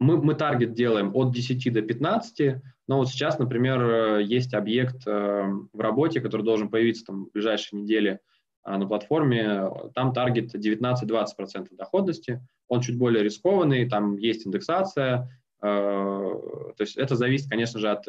[0.00, 5.06] мы, мы таргет делаем от 10 до 15, но вот сейчас, например, э, есть объект
[5.06, 8.20] э, в работе, который должен появиться там, в ближайшие недели
[8.62, 9.70] а, на платформе.
[9.94, 12.46] Там таргет 19-20% доходности.
[12.68, 15.30] Он чуть более рискованный, там есть индексация.
[15.62, 18.04] Э, то есть это зависит, конечно же, от,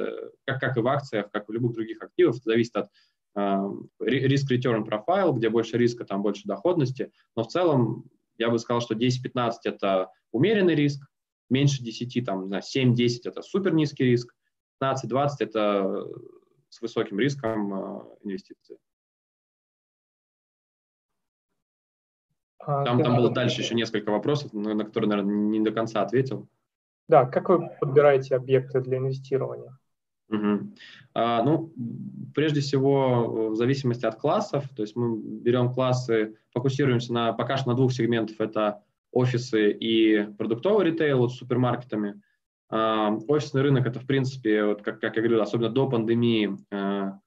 [0.46, 2.90] как, как и в акциях, как и в любых других активах, зависит от
[4.00, 7.12] риск-return profile, где больше риска, там больше доходности.
[7.36, 8.06] Но в целом
[8.38, 11.06] я бы сказал, что 10-15– это умеренный риск,
[11.50, 14.34] меньше 10, там, 7-10– это супер низкий риск,
[14.82, 16.08] 15-20– это
[16.70, 18.78] с высоким риском инвестиций.
[22.66, 26.50] А, там, там было дальше еще несколько вопросов, на которые, наверное, не до конца ответил.
[27.08, 29.78] Да, как вы подбираете объекты для инвестирования?
[30.30, 30.74] Угу.
[31.14, 31.72] А, ну,
[32.34, 37.70] прежде всего, в зависимости от классов, то есть мы берем классы, фокусируемся на, пока что
[37.70, 38.84] на двух сегментах, это
[39.16, 42.22] офисы и продуктовый ритейл вот, с супермаркетами.
[42.70, 47.20] А, офисный рынок– это, в принципе, вот, как, как я говорил, особенно до пандемии, а,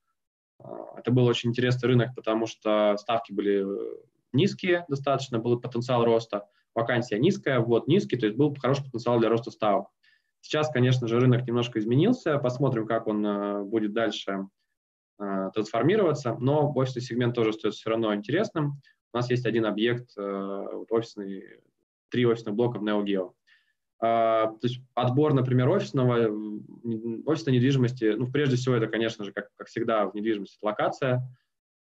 [0.63, 3.65] а это был очень интересный рынок, потому что ставки были
[4.33, 9.31] низкие достаточно, был потенциал роста, вакансия низкая, вот низкий, то есть был хороший потенциал для
[9.31, 9.89] роста ставок.
[10.41, 14.47] Сейчас, конечно же, рынок немножко изменился, посмотрим, как он э, будет дальше
[15.19, 18.81] э, трансформироваться, но офисный сегмент тоже остается все равно интересным.
[19.13, 20.23] У нас есть один объект, э,
[20.91, 21.61] офисный,
[22.11, 23.33] три офисных блока в NeoGeo.
[24.01, 26.31] То есть отбор, например, офисного,
[27.27, 31.29] офисной недвижимости, ну, прежде всего, это, конечно же, как, как всегда в недвижимости, локация,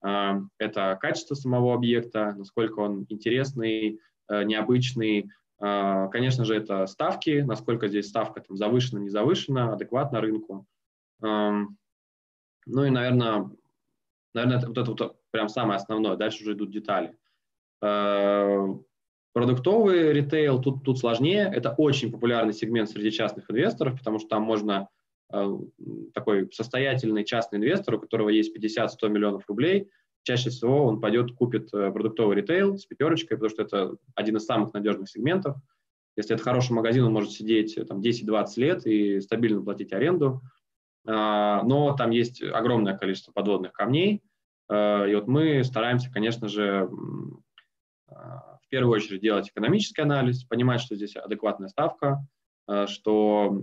[0.02, 8.10] это качество самого объекта, насколько он интересный, необычный, а, конечно же, это ставки, насколько здесь
[8.10, 10.68] ставка там, завышена, не завышена, адекватна рынку.
[11.22, 11.76] Ну
[12.66, 13.50] и, наверное,
[14.34, 16.18] наверное это, вот это вот прям самое основное.
[16.18, 17.18] Дальше уже идут детали.
[19.34, 21.52] Продуктовый ритейл тут, тут сложнее.
[21.52, 24.90] Это очень популярный сегмент среди частных инвесторов, потому что там можно
[25.32, 25.60] а,
[26.14, 29.90] такой состоятельный частный инвестор, у которого есть 50-100 миллионов рублей,
[30.22, 34.46] чаще всего он пойдет, купит э, продуктовый ритейл с пятерочкой, потому что это один из
[34.46, 35.58] самых надежных сегментов.
[36.16, 40.42] Если это хороший магазин, он может сидеть э, там 10-20 лет и стабильно платить аренду.
[41.06, 44.24] А, но там есть огромное количество подводных камней.
[44.72, 46.90] И вот мы стараемся, конечно же,
[48.08, 52.26] а, первую очередь делать экономический анализ, понимать, что здесь адекватная ставка,
[52.88, 53.62] что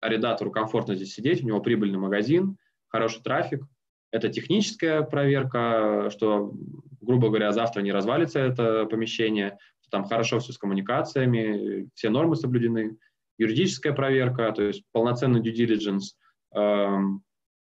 [0.00, 2.56] арендатору комфортно здесь сидеть, у него прибыльный магазин,
[2.88, 3.62] хороший трафик–
[4.10, 6.52] это техническая проверка, что,
[7.00, 12.34] грубо говоря, завтра не развалится это помещение, что там хорошо все с коммуникациями, все нормы
[12.34, 12.98] соблюдены.
[13.38, 16.16] Юридическая проверка, то есть полноценный due diligence,
[16.56, 17.22] эм,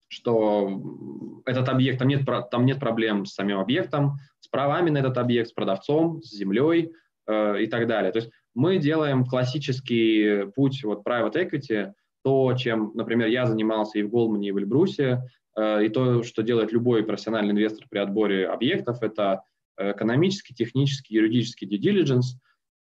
[0.08, 5.18] что этот объект, там нет, там нет проблем с самим объектом, с правами на этот
[5.18, 6.92] объект, с продавцом, с землей
[7.26, 8.12] э, и так далее.
[8.12, 11.92] То есть мы делаем классический путь вот private equity,
[12.24, 15.22] то, чем, например, я занимался и в Голмане, и в Эльбрусе,
[15.58, 19.42] Э, и то, что делает любой профессиональный инвестор при отборе объектов, это
[19.76, 22.38] экономический, технический, юридический due diligence.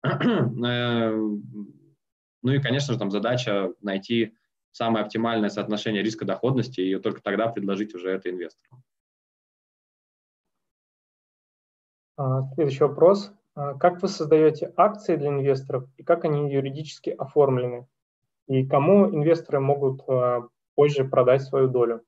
[0.65, 1.11] Э,
[2.45, 4.33] ну и, конечно же, там задача найти
[4.73, 8.83] самое оптимальное соотношение риска-доходности и только тогда предложить уже это инвестору.
[12.17, 13.31] А, следующий вопрос.
[13.55, 17.87] А, как вы создаете акции для инвесторов и как они юридически оформлены?
[18.47, 22.01] И кому инвесторы могут а, позже продать свою долю?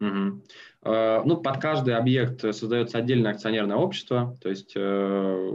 [0.00, 0.42] Угу.
[0.82, 5.50] Ну, под каждый объект создается отдельное акционерное общество, то есть э,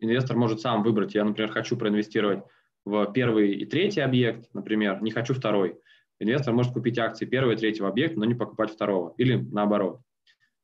[0.00, 2.42] инвестор может сам выбрать, я, например, хочу проинвестировать
[2.86, 5.78] в первый и третий объект, например, не хочу второй.
[6.18, 10.00] Инвестор может купить акции первого и третьего объекта, но не покупать второго, или наоборот.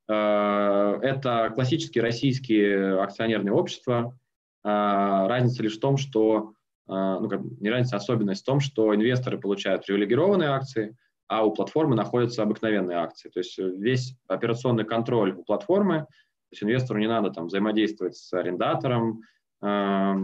[0.09, 4.19] Э, это классические российские акционерные общества.
[4.65, 6.53] Разница лишь в том, что,
[6.87, 10.97] ну, как, не разница, а особенность в том, что инвесторы получают привилегированные акции–
[11.33, 13.31] а у платформы находятся обыкновенные акции.
[13.31, 16.07] То есть э, весь операционный контроль у платформы, то
[16.51, 19.23] есть инвестору не надо там взаимодействовать с арендатором,
[19.63, 20.15] э,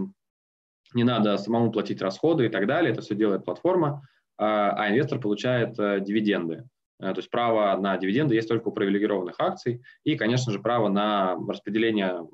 [0.93, 4.01] не надо самому платить расходы и так далее, это все делает платформа,
[4.37, 6.67] э, а инвестор получает э, дивиденды.
[6.99, 10.89] Э, то есть право на дивиденды есть только у привилегированных акций и, конечно же, право
[10.89, 12.27] на распределение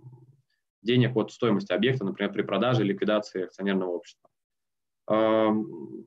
[0.81, 4.29] денег от стоимости объекта, например, при продаже или ликвидации акционерного общества.
[5.09, 6.05] Эм,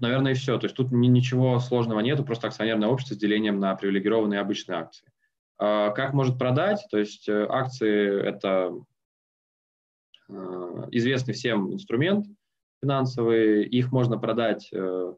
[0.00, 0.58] Наверное, и все.
[0.58, 5.06] То есть тут ничего сложного нету, просто акционерное общество с делением на привилегированные обычные акции.
[5.58, 6.86] А как может продать?
[6.90, 8.80] То есть э, акции– это э,
[10.90, 12.26] известный всем инструмент
[12.82, 15.14] финансовый, их можно продать, э,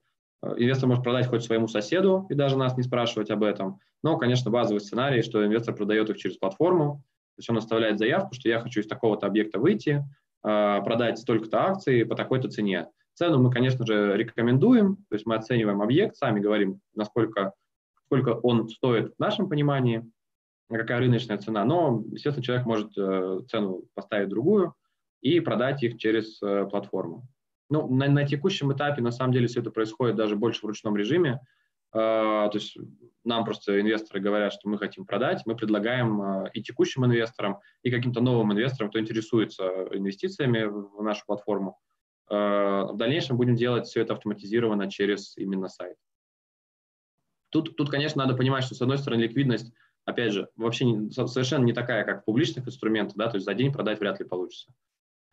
[0.56, 4.50] инвестор может продать хоть своему соседу и даже нас не спрашивать об этом, но, конечно,
[4.50, 7.02] базовый сценарий, что инвестор продает их через платформу,
[7.36, 10.04] то есть он оставляет заявку, что я хочу из такого-то объекта выйти,
[10.42, 12.88] продать столько-то акций по такой-то цене.
[13.14, 17.54] Цену мы, конечно же, рекомендуем, то есть мы оцениваем объект, сами говорим, насколько
[18.06, 20.04] сколько он стоит в нашем понимании,
[20.70, 24.74] какая рыночная цена, но, естественно, человек может э, цену поставить другую
[25.24, 27.26] и продать их через э, платформу.
[27.70, 30.96] Ну, на, на текущем этапе, на самом деле, все это происходит даже больше в ручном
[30.96, 31.40] режиме.
[31.92, 32.76] Э, то есть
[33.24, 38.20] нам просто инвесторы говорят, что мы хотим продать, мы предлагаем и текущим инвесторам, и каким-то
[38.20, 41.80] новым инвесторам, кто интересуется инвестициями в нашу платформу,
[42.30, 45.96] Э, в дальнейшем будем делать все это автоматизированно через именно сайт.
[47.50, 49.72] Тут, тут, конечно, надо понимать, что, с одной стороны, ликвидность,
[50.04, 53.54] опять же, вообще не, совершенно не такая, как в публичных инструментах, да, то есть за
[53.54, 54.72] день продать вряд ли получится.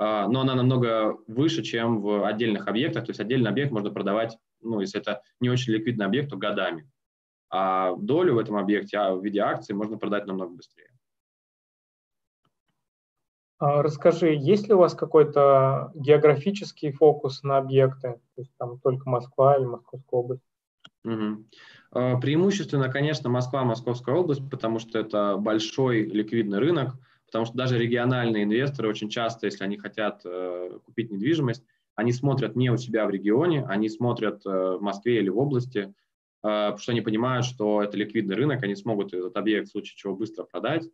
[0.04, 4.36] А, но она намного выше, чем в отдельных объектах, то есть отдельный объект можно продавать,
[4.60, 6.89] ну, если это не очень ликвидный объект, то годами.
[7.52, 10.89] А долю в этом объекте а в виде акций можно продать намного быстрее.
[13.60, 18.20] А расскажи, есть ли у вас какой-то географический фокус на объекты?
[18.36, 20.41] То есть там только Москва или Московская область?
[21.04, 21.45] Угу.
[22.22, 26.95] Преимущественно, конечно, Москва, Московская область, потому что это большой ликвидный рынок,
[27.32, 31.64] потому что даже региональные инвесторы очень часто, если они хотят э, купить недвижимость,
[31.96, 35.80] они смотрят не у себя в регионе, они смотрят э, в Москве или в области,
[35.80, 35.94] э,
[36.42, 40.14] потому что они понимают, что это ликвидный рынок, они смогут этот объект в случае чего
[40.14, 40.90] быстро продать,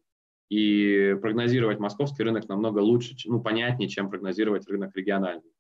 [0.50, 5.52] и прогнозировать московский рынок намного лучше, ну, понятнее, чем прогнозировать рынок региональный.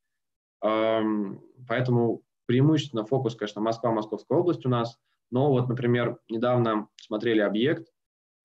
[0.61, 4.97] Поэтому преимущественно фокус, конечно, Москва, Московская область у нас.
[5.30, 7.89] Но вот, например, недавно смотрели объект,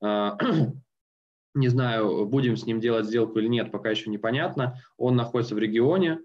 [0.03, 0.37] а,
[1.55, 4.78] не знаю, будем с ним делать сделку или нет, пока еще непонятно.
[4.96, 6.20] Он находится в регионе,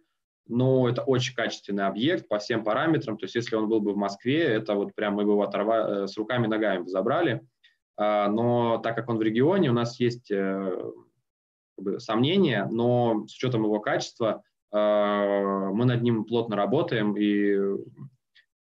[0.48, 3.18] но это очень качественный объект по всем параметрам.
[3.18, 6.04] То есть если он был бы в Москве, это вот прям мы бы его оторвали,
[6.04, 7.46] э, с руками и ногами забрали.
[7.98, 10.92] А, но так как он в регионе, у нас есть э,
[11.76, 17.58] как бы, сомнения, но с учетом его качества а, мы над ним плотно работаем и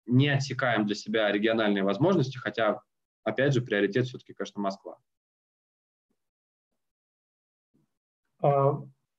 [0.06, 2.80] не отсекаем для себя региональные возможности, хотя,
[3.24, 4.96] опять же, приоритет все-таки, конечно, Москва.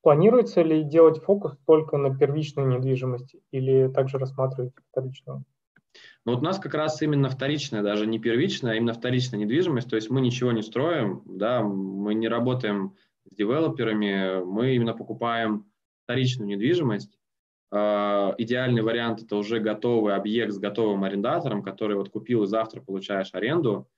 [0.02, 5.44] Планируется ли делать фокус только на первичной недвижимости или также рассматривать вторичную?
[6.24, 9.88] Ну, вот у нас как раз именно вторичная, даже не первичная, а именно вторичная недвижимость.
[9.88, 12.94] То есть мы ничего не строим, да, мы не работаем
[13.24, 15.66] с девелоперами, мы именно покупаем
[16.04, 17.18] вторичную недвижимость.
[17.72, 22.80] Э, идеальный вариант– это уже готовый объект с готовым арендатором, который вот купил и завтра
[22.80, 23.88] получаешь аренду.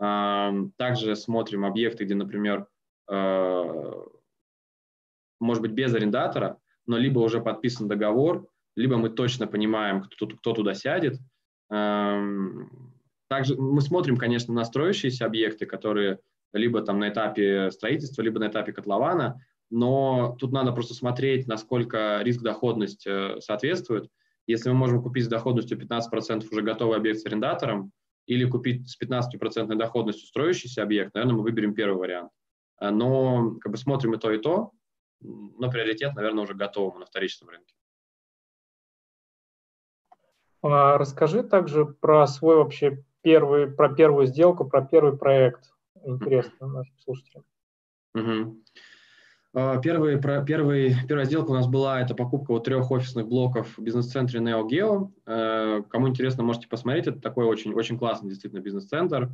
[0.00, 2.66] Э, также смотрим объекты, где, например,
[3.10, 3.92] э,
[5.40, 10.52] может быть, без арендатора, но либо уже подписан договор, либо мы точно понимаем, кто, кто
[10.52, 11.18] туда сядет–
[11.70, 12.70] Эм,
[13.28, 16.20] также мы смотрим, конечно, на строящиеся объекты, которые
[16.52, 22.20] либо там на этапе строительства, либо на этапе котлована, но тут надо просто смотреть, насколько
[22.22, 24.08] риск-доходность э, соответствует.
[24.46, 27.92] Если мы можем купить с доходностью 15% уже готовый объект с арендатором,
[28.26, 32.30] или купить с 15% доходностью строящийся объект, наверное, мы выберем первый вариант.
[32.80, 34.70] Э, но как бы смотрим и то, и то,
[35.20, 37.74] но приоритет, наверное, уже готовым на вторичном рынке.
[40.62, 45.72] А расскажи также про свой вообще первый, про первую сделку, про первый проект.
[46.04, 47.44] Интересно нашим слушателям.
[48.14, 48.62] Угу.
[49.82, 53.82] Первый, про, первый, первая сделка у нас была, это покупка вот трех офисных блоков в
[53.82, 55.10] бизнес-центре Neo Geo.
[55.26, 59.30] Э, кому интересно, можете посмотреть, это такой очень, очень классный действительно бизнес-центр,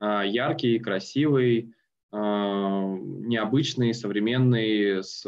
[0.00, 1.74] э, яркий, красивый,
[2.16, 5.26] необычный, современный, с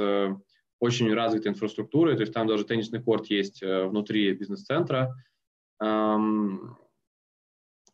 [0.80, 5.14] очень развитой инфраструктурой, то есть там даже теннисный корт есть внутри бизнес-центра,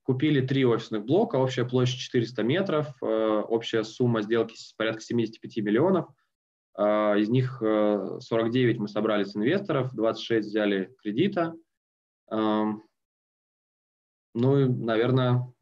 [0.04, 6.08] Купили три офисных блока, общая площадь 400 метров, э, общая сумма сделки порядка 75 миллионов.
[6.76, 11.54] Э, из них 49 э, мы собрали с инвесторов, 26 взяли кредита.
[12.30, 12.82] Ну
[14.34, 15.53] и, наверное,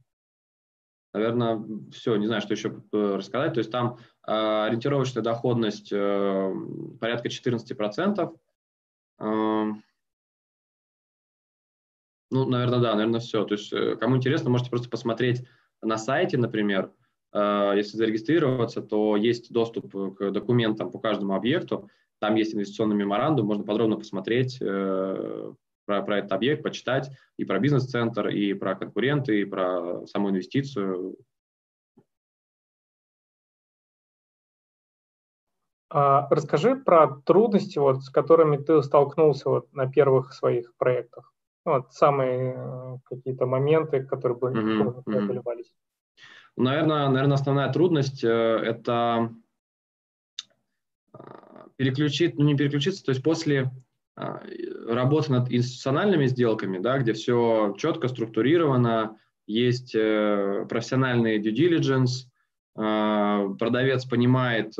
[1.12, 3.54] наверное, все, не знаю, что еще рассказать.
[3.54, 8.36] То есть там ориентировочная доходность порядка 14%.
[12.32, 13.44] Ну, наверное, да, наверное, все.
[13.44, 15.44] То есть, э, кому интересно, можете просто посмотреть
[15.82, 16.90] на сайте, например,
[17.34, 21.90] э, если зарегистрироваться, то есть доступ к документам по каждому объекту,
[22.20, 25.52] там есть инвестиционный меморандум, можно подробно посмотреть э,
[25.84, 31.16] про, про этот объект, почитать и про бизнес-центр, и про конкуренты, и про саму инвестицию.
[35.90, 41.32] А расскажи про трудности, вот, с которыми ты столкнулся вот, на первых своих проектах.
[41.64, 45.02] Вот самые э, какие-то моменты, которые бы mm-hmm.
[45.04, 45.74] преодолевались.
[46.56, 49.32] Наверное, наверное, основная трудность э, это
[51.14, 51.18] э,
[51.76, 53.70] переключить, ну не переключиться, то есть после
[54.14, 62.28] работы над институциональными сделками, да, где все четко структурировано, есть профессиональный due diligence,
[62.74, 64.74] продавец понимает,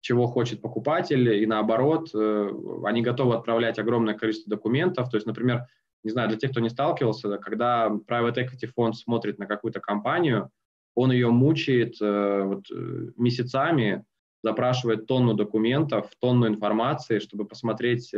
[0.00, 2.50] чего хочет покупатель, и наоборот, э,
[2.84, 5.10] они готовы отправлять огромное количество документов.
[5.10, 5.66] То есть, например,
[6.04, 10.50] не знаю, для тех, кто не сталкивался, когда private equity фонд смотрит на какую-то компанию,
[10.94, 14.04] он ее мучает э, вот, э, месяцами,
[14.42, 18.14] запрашивает тонну документов, тонну информации, чтобы посмотреть,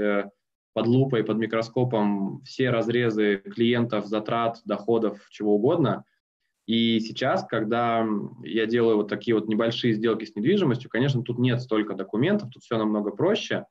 [0.72, 6.04] под лупой, под микроскопом все разрезы клиентов, затрат, доходов, чего угодно.
[6.66, 8.06] И сейчас, когда
[8.44, 12.62] я делаю вот такие вот небольшие сделки с недвижимостью, конечно, тут нет столько документов, тут
[12.62, 13.66] все намного проще,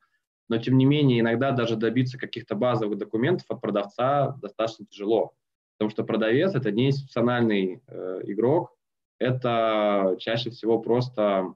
[0.48, 5.32] но тем не менее иногда даже добиться каких-то базовых документов от продавца достаточно тяжело,
[5.78, 8.76] потому что продавец это не институциональный э, игрок,
[9.18, 11.54] это чаще всего просто э,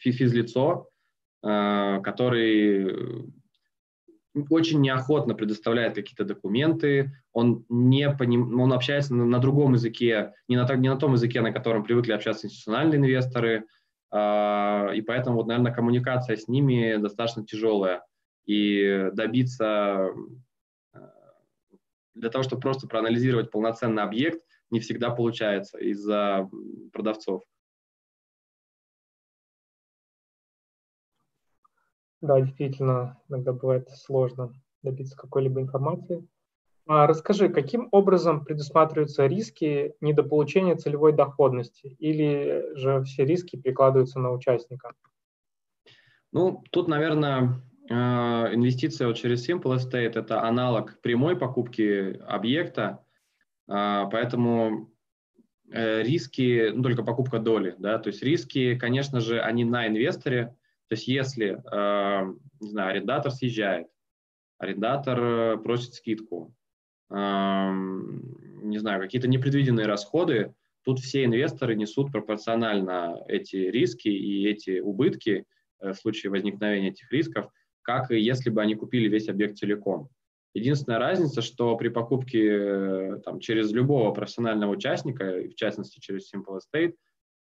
[0.00, 0.88] физлицо,
[1.42, 3.32] э, который
[4.50, 8.60] очень неохотно предоставляет какие-то документы, он не поним...
[8.60, 12.12] он общается на, на другом языке, не на, не на том языке, на котором привыкли
[12.12, 13.64] общаться институциональные инвесторы,
[14.12, 18.04] э, и поэтому, вот, наверное, коммуникация с ними достаточно тяжелая.
[18.44, 20.10] И добиться
[20.92, 20.98] э,
[22.14, 26.50] для того, чтобы просто проанализировать полноценный объект, не всегда получается из-за
[26.92, 27.42] продавцов.
[32.24, 36.26] Да, действительно, иногда бывает сложно добиться какой-либо информации.
[36.86, 44.32] А расскажи, каким образом предусматриваются риски недополучения целевой доходности или же все риски перекладываются на
[44.32, 44.94] участника?
[46.32, 47.60] Ну, тут, наверное,
[47.90, 53.04] э, инвестиция вот через Simple Estate– это аналог прямой покупки объекта,
[53.68, 54.90] а, поэтому
[55.70, 60.56] э, риски, ну, только покупка доли, да, то есть риски, конечно же, они на инвесторе,
[60.88, 63.86] то есть если, э, не знаю, арендатор съезжает,
[64.58, 66.54] арендатор э, просит скидку,
[67.10, 70.54] не знаю, какие-то непредвиденные расходы,
[70.84, 75.44] тут все инвесторы несут пропорционально эти риски и эти убытки
[75.78, 77.50] в случае возникновения этих рисков,
[77.82, 80.08] как и если бы они купили весь объект целиком.
[80.54, 86.60] Единственная разница, что при покупке э, там, через любого профессионального участника, в частности через Simple
[86.60, 86.94] Estate,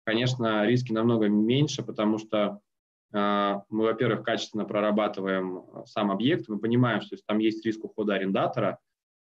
[0.04, 2.71] конечно, риски намного меньше, потому что э,
[3.12, 8.14] мы, во-первых, качественно прорабатываем э, сам объект, мы понимаем, что если там есть риск ухода
[8.14, 8.78] арендатора,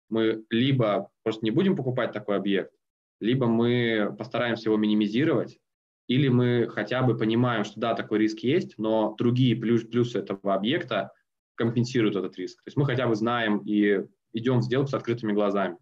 [0.09, 2.71] мы либо просто не будем покупать такой объект,
[3.19, 5.59] либо мы постараемся его минимизировать,
[6.07, 10.53] или мы хотя бы понимаем, что да, такой риск есть, но другие плюс, плюсы этого
[10.53, 11.11] объекта
[11.55, 12.57] компенсируют этот риск.
[12.63, 15.77] То есть мы хотя бы знаем и идем в сделку с открытыми глазами.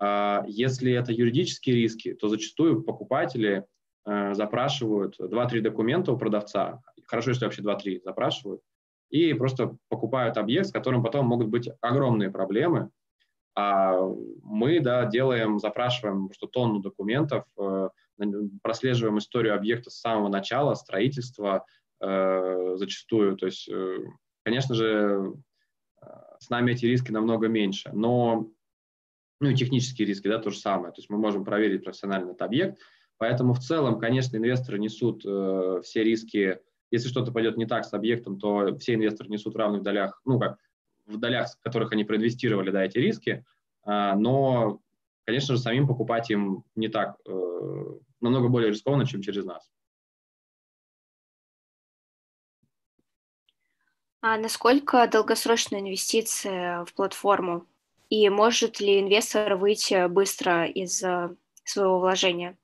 [0.00, 3.64] А если это юридические риски, то зачастую покупатели
[4.06, 8.62] э, запрашивают 2-3 документа у продавца, хорошо, если вообще 2-3 запрашивают,
[9.10, 12.90] и просто покупают объект, с которым потом могут быть огромные проблемы.
[13.56, 13.98] А
[14.42, 17.88] мы да, делаем, запрашиваем что тонну документов, э,
[18.62, 21.64] прослеживаем историю объекта с самого начала, строительства
[22.00, 23.36] э, зачастую.
[23.36, 23.68] То есть
[24.48, 25.34] Конечно же,
[26.00, 26.06] э,
[26.40, 28.50] с нами эти риски намного меньше, но
[29.40, 30.90] ну и технические риски, да, то же самое.
[30.90, 32.80] То есть мы можем проверить профессионально этот объект.
[33.18, 36.60] Поэтому в целом, конечно, инвесторы несут э, все риски.
[36.90, 40.38] Если что-то пойдет не так с объектом, то все инвесторы несут в равных долях, ну
[40.38, 40.58] как
[41.06, 43.44] в долях, в которых они проинвестировали, да, эти риски.
[43.86, 44.80] Э, но,
[45.24, 47.84] конечно же, самим покупать им не так, э,
[48.20, 49.70] намного более рискованно, чем через нас.
[54.20, 57.66] А насколько долгосрочная инвестиция в платформу?
[58.10, 62.58] И может ли инвестор выйти быстро из э, своего вложения?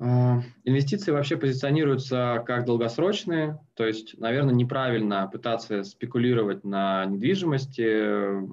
[0.00, 8.44] А, инвестиции вообще позиционируются как долгосрочные, то есть, наверное, неправильно пытаться спекулировать на недвижимости,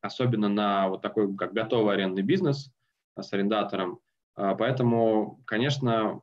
[0.00, 2.72] особенно на вот такой как готовый арендный бизнес
[3.18, 4.00] с арендатором.
[4.34, 6.22] А, поэтому, конечно,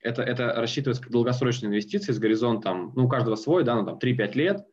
[0.00, 3.98] это, это рассчитывается как долгосрочные инвестиции с горизонтом, ну, у каждого свой, да, ну, там,
[3.98, 4.66] 3-5 лет,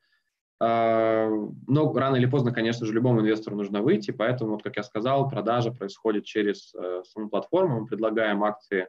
[0.66, 5.30] но рано или поздно, конечно же, любому инвестору нужно выйти, поэтому, вот, как я сказал,
[5.30, 8.88] продажа происходит через э, саму платформу, мы предлагаем акции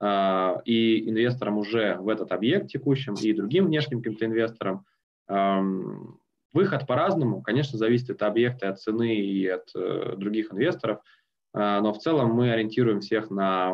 [0.00, 4.84] э, и инвесторам уже в этот объект текущим, и другим внешним каким-то инвесторам.
[6.52, 11.00] Выход по-разному, конечно, зависит от объекта, от цены и от э, других инвесторов,
[11.54, 13.72] э, но в целом мы ориентируем всех на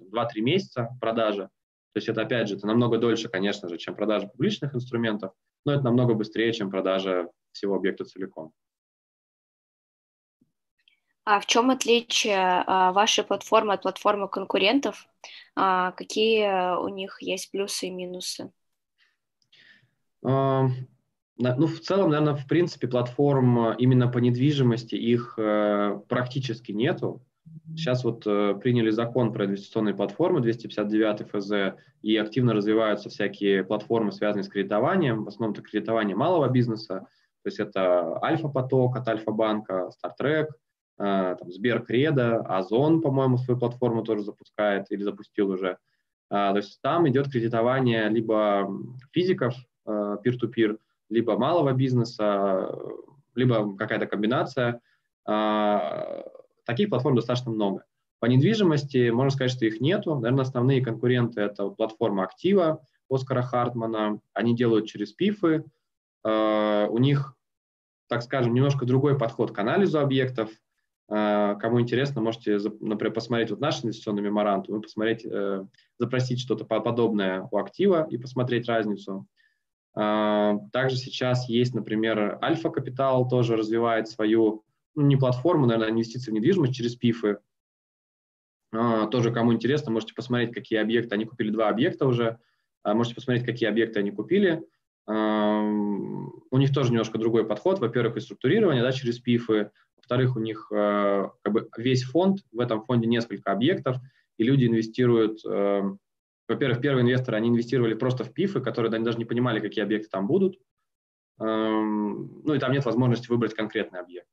[0.00, 1.44] 2-3 месяца продажи.
[1.92, 5.32] То есть это, опять же, это намного дольше, конечно же, чем продажа публичных инструментов,
[5.64, 8.52] но это намного быстрее, чем продажа всего объекта целиком.
[11.24, 15.06] А в чем отличие а, вашей платформы от платформы конкурентов?
[15.54, 18.50] А, какие у них есть плюсы и минусы?
[20.24, 20.68] А,
[21.36, 27.22] ну, в целом, наверное, в принципе, платформ именно по недвижимости их э, практически нету.
[27.76, 34.12] Сейчас вот э, приняли закон про инвестиционные платформы 259 ФЗ, и активно развиваются всякие платформы,
[34.12, 37.06] связанные с кредитованием, в основном это кредитование малого бизнеса,
[37.42, 40.50] то есть это Альфа-поток от Альфа-банка, Стартрек,
[40.98, 45.78] э, там, Сберкредо, Озон, по-моему, свою платформу тоже запускает или запустил уже.
[46.30, 48.68] Э, то есть там идет кредитование либо
[49.12, 49.54] физиков,
[49.86, 50.78] э, peer-to-peer,
[51.10, 52.76] либо малого бизнеса,
[53.34, 54.80] либо какая-то комбинация.
[56.68, 57.84] Таких платформ достаточно много.
[58.20, 60.14] По недвижимости можно сказать, что их нету.
[60.14, 64.20] Наверное, основные конкуренты– это платформа Актива Оскара Хартмана.
[64.34, 65.64] Они делают через пифы.
[66.24, 67.34] У них,
[68.08, 70.50] так скажем, немножко другой подход к анализу объектов–
[71.10, 75.64] а, кому интересно, можете, например, посмотреть вот наш инвестиционный меморандум посмотреть, э,
[75.98, 79.26] запросить что-то подобное у актива и посмотреть разницу.
[79.94, 84.62] Также сейчас есть, например, Альфа Капитал тоже развивает свою,
[84.98, 87.38] ну, не платформу, наверное, инвестиции в недвижимость через ПИФы.
[88.72, 91.14] А, тоже, кому интересно, можете посмотреть, какие объекты.
[91.14, 92.38] Они купили два объекта уже.
[92.84, 94.64] Можете посмотреть, какие объекты они купили.
[95.06, 97.78] У них тоже немножко другой подход.
[97.78, 102.60] Во-первых, и структурирование да, через ПИФы, во-вторых, у них э, как бы весь фонд, в
[102.60, 103.98] этом фонде несколько объектов,
[104.36, 105.82] и люди инвестируют, э,
[106.48, 110.08] во-первых, первые инвесторы, они инвестировали просто в пифы, которые они даже не понимали, какие объекты
[110.10, 110.58] там будут,
[111.38, 114.26] ну и там нет возможности выбрать конкретный объект.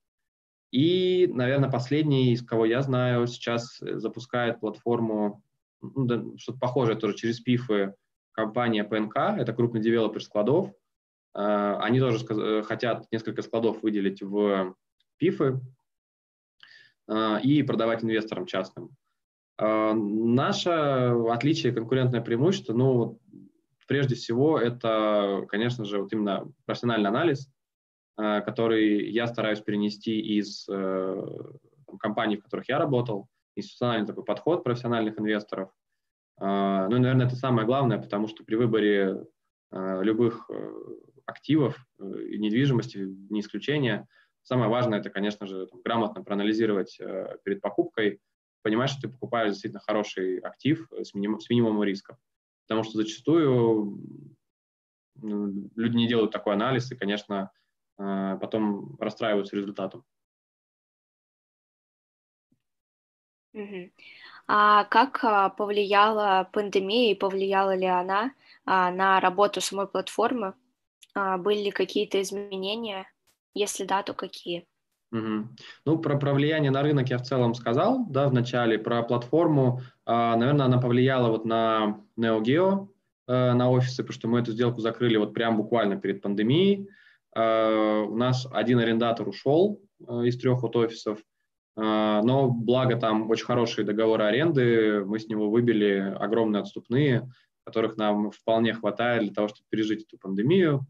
[0.72, 5.42] И, наверное, последний, из кого я знаю, сейчас запускает платформу,
[5.82, 7.94] ну, да, что-то похожее тоже через пифы,
[8.32, 10.72] компания ПНК, это крупный девелопер складов.
[11.34, 14.76] Э, они тоже хотят несколько складов выделить в
[15.18, 15.62] пифы
[17.08, 18.90] а, и продавать инвесторам частным.
[19.58, 23.20] А, наше отличие, конкурентное преимущество, ну,
[23.88, 27.55] прежде всего, это, конечно же, вот именно профессиональный анализ, а,
[28.16, 31.26] который я стараюсь перенести из э,
[32.00, 35.70] компаний, в которых я работал, институциональный такой подход профессиональных инвесторов.
[36.40, 39.26] Ну, и, наверное, это самое главное, потому что при выборе
[39.72, 40.72] любых э,
[41.26, 42.98] активов э, и недвижимости,
[43.30, 44.08] не исключение,
[44.46, 48.22] Самое важное, это, конечно же, там, грамотно проанализировать э, перед покупкой,
[48.62, 52.16] понимать, что ты покупаешь действительно хороший актив с, минимум, с минимумом рисков.
[52.68, 54.00] Потому что зачастую
[55.16, 57.65] ну, люди не делают такой анализ и, конечно, э,
[57.98, 60.04] потом расстраиваются результатом.
[64.48, 68.32] А как а, повлияла пандемия и повлияла ли она
[68.66, 70.54] а, на работу самой платформы?
[71.16, 73.08] А, были ли какие-то изменения?
[73.54, 74.68] Если да, то какие?
[75.12, 75.48] Угу.
[75.86, 79.82] Ну, про, про влияние на рынок я в целом сказал, да, в начале, про платформу.
[80.06, 82.90] А, наверное, она повлияла вот на NeoGeo,
[83.28, 86.90] э, на офисы, потому что мы эту сделку закрыли вот прям буквально перед пандемией.
[87.36, 91.22] Э, у нас один арендатор ушел э, из трех вот офисов, э,
[91.82, 97.30] но благо там очень хорошие договоры аренды, мы с него выбили огромные отступные,
[97.66, 100.86] которых нам вполне хватает для того, чтобы пережить эту пандемию.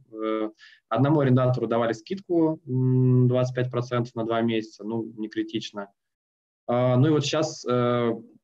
[0.89, 5.89] Одному арендатору давали скидку 25% на два месяца, ну, не критично.
[6.67, 7.65] Ну и вот сейчас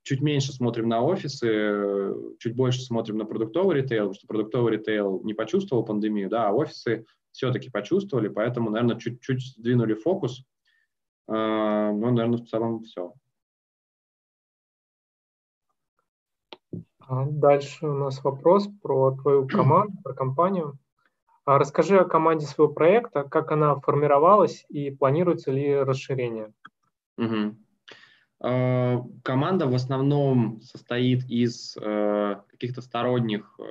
[0.04, 5.22] чуть меньше смотрим на офисы, чуть больше смотрим на продуктовый ритейл, потому что продуктовый ритейл
[5.26, 10.44] не почувствовал пандемию, да, а офисы все-таки почувствовали, поэтому, наверное, чуть-чуть сдвинули фокус.
[11.28, 13.14] А, ну, наверное, в целом все.
[17.00, 20.78] А дальше у нас вопрос про твою команду, про компанию.
[21.44, 26.54] А расскажи о команде своего проекта, как она формировалась и планируется ли расширение?
[27.18, 27.56] Угу.
[29.24, 33.64] Команда в основном состоит из э, каких-то сторонних э,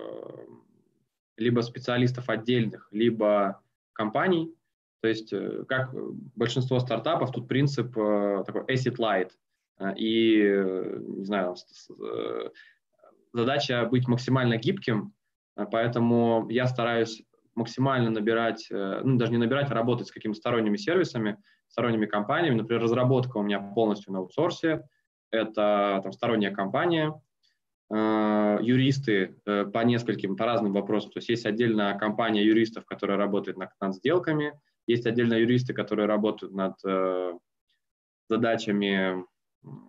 [1.40, 3.60] либо специалистов отдельных, либо
[3.92, 4.54] компаний.
[5.00, 5.32] То есть,
[5.66, 5.94] как
[6.36, 9.30] большинство стартапов, тут принцип такой asset light.
[9.96, 10.42] И,
[11.06, 11.56] не знаю,
[13.32, 15.12] задача быть максимально гибким,
[15.56, 17.22] э, поэтому я стараюсь
[17.54, 21.38] максимально набирать, э, ну, даже не набирать, а работать с какими-то сторонними сервисами,
[21.68, 22.56] сторонними компаниями.
[22.56, 24.86] Например, разработка у меня полностью на аутсорсе,
[25.30, 27.12] это там, сторонняя компания, э,
[27.92, 31.10] юристы по нескольким, по разным вопросам.
[31.10, 34.52] То есть есть отдельная компания юристов, которая работает над, над сделками,
[34.86, 36.76] есть отдельно юристы, которые работают над
[38.28, 39.24] задачами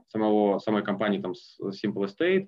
[0.08, 2.48] самого, самой компании, там, Simple Estate,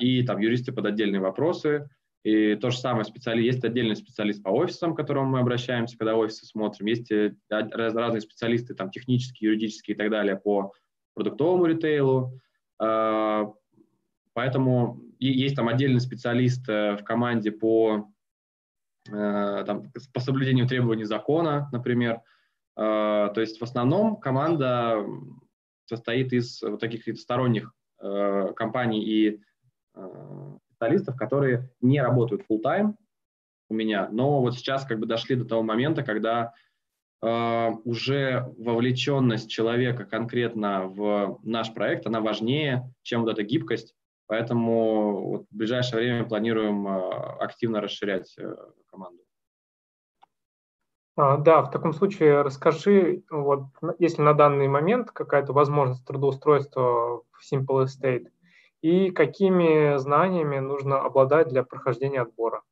[0.00, 1.88] и там юристы под отдельные вопросы.
[2.24, 6.16] И то же самое специалист, есть отдельный специалист по офисам, к которому мы обращаемся, когда
[6.16, 6.86] офисы смотрим.
[6.86, 10.72] Есть э, разные специалисты, там, технические, юридические и так далее по
[11.14, 12.38] продуктовому ритейлу.
[12.78, 13.52] А,
[14.34, 18.08] поэтому есть там отдельный специалист э, в команде по,
[19.08, 22.20] э, там, по соблюдению требований закона, например.
[22.74, 25.04] А, то есть в основном команда
[25.86, 27.74] состоит из вот таких сторонних
[28.56, 29.40] компаний и
[29.94, 32.94] Э, специалистов, которые не работают full time
[33.68, 36.54] у меня, но вот сейчас как бы дошли до того момента, когда
[37.22, 43.94] э, уже вовлеченность человека конкретно в наш проект, она важнее, чем вот эта гибкость,
[44.32, 48.56] поэтому вот в ближайшее время планируем э, активно расширять э,
[48.90, 49.22] команду.
[51.16, 53.64] А, да, в таком случае расскажи, вот
[53.98, 58.28] если на данный момент какая-то возможность трудоустройства в Simple Estate,
[58.80, 62.62] и какими знаниями нужно обладать для прохождения отбора?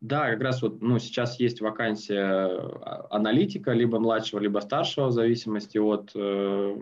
[0.00, 5.12] Да, как раз вот ну, сейчас есть вакансия а, аналитика, либо младшего, либо старшего, в
[5.12, 6.76] зависимости от э,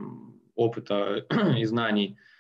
[0.55, 1.27] опыта
[1.59, 2.17] и знаний.
[2.17, 2.36] Э,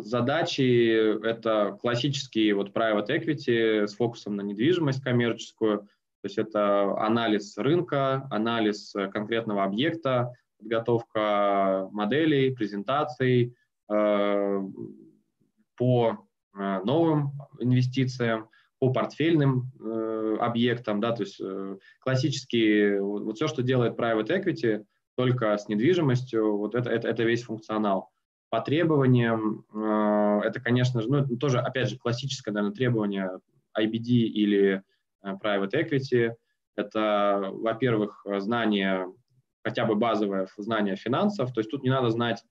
[0.00, 7.56] задачи– это классические вот private equity с фокусом на недвижимость коммерческую, то есть это анализ
[7.58, 13.54] рынка, анализ конкретного объекта, подготовка моделей, презентаций
[13.90, 14.60] э,
[15.76, 16.26] по
[16.56, 18.48] э, новым инвестициям,
[18.78, 24.28] по портфельным э, объектам, да, то есть э, классические, вот, вот все, что делает private
[24.28, 24.84] equity,
[25.16, 28.13] только с недвижимостью, вот это, это, это весь функционал.
[28.54, 33.40] По требованиям, э, это, конечно же, ну, тоже, опять же, классическое, наверное, требование
[33.76, 34.80] IBD или
[35.24, 36.34] э, private equity.
[36.76, 39.12] Это, во-первых, знание,
[39.64, 42.44] хотя бы базовое знание финансов, то есть тут не надо знать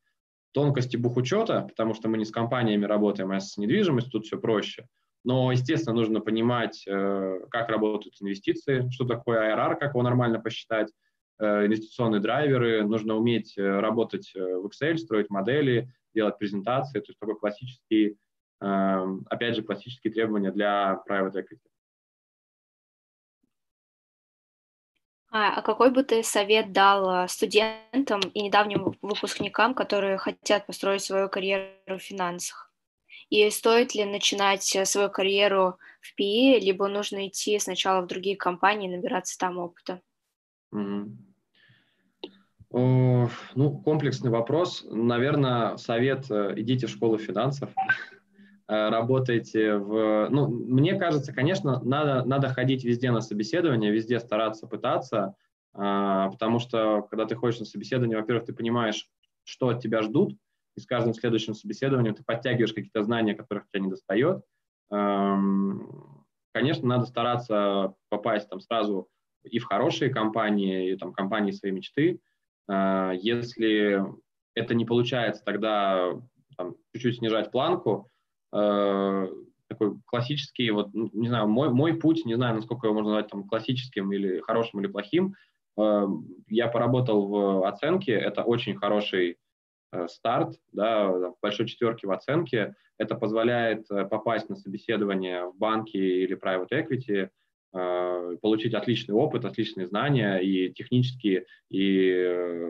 [0.51, 4.89] тонкости бухучета, потому что мы не с компаниями работаем, а с недвижимостью, тут все проще.
[5.23, 10.91] Но, естественно, нужно понимать, э, как работают инвестиции, что такое IRR, как его нормально посчитать,
[11.39, 17.35] инвестиционные драйверы, нужно уметь э, работать в Excel, строить модели, делать презентации, то есть такой
[17.37, 18.17] классический,
[18.59, 21.67] опять же, классические требования для private equity.
[25.31, 31.27] А, а какой бы ты совет дал студентам и недавним выпускникам, которые хотят построить свою
[31.27, 32.73] карьеру в финансах?
[33.33, 38.37] И стоит ли начинать э, свою карьеру в PE, либо нужно идти сначала в другие
[38.37, 40.01] компании и набираться там опыта?
[42.71, 43.29] Ну,
[43.85, 44.83] комплексный вопрос.
[44.89, 47.69] Наверное, совет э,– идите в школу финансов,
[48.67, 50.27] э, работайте в...
[50.31, 55.35] Ну, мне кажется, конечно, надо, надо ходить везде на собеседование, везде стараться пытаться,
[55.75, 59.07] а, потому что, когда ты ходишь на собеседование, во-первых, ты понимаешь,
[59.43, 60.37] что от тебя ждут,
[60.75, 64.43] и с каждым следующим собеседованием ты подтягиваешь какие-то знания, которых тебя не достает.
[64.91, 69.09] Эм, конечно, надо стараться попасть там сразу
[69.43, 72.19] и в хорошие компании, и там компании своей мечты.
[72.69, 74.03] Э, если
[74.55, 76.11] это не получается, тогда
[76.57, 78.09] там, чуть-чуть снижать планку.
[78.53, 79.27] Э,
[79.67, 83.47] такой классический, вот, не знаю, мой, мой путь, не знаю, насколько его можно назвать там
[83.47, 85.35] классическим или хорошим или плохим.
[85.77, 86.05] Э,
[86.47, 89.37] я поработал в оценке, это очень хороший
[89.93, 92.73] Э, старт, да, большой четверке в оценке.
[92.97, 97.29] Это позволяет э, попасть на собеседование в банки или private equity,
[97.73, 102.69] получить отличный опыт, отличные знания и технические, и,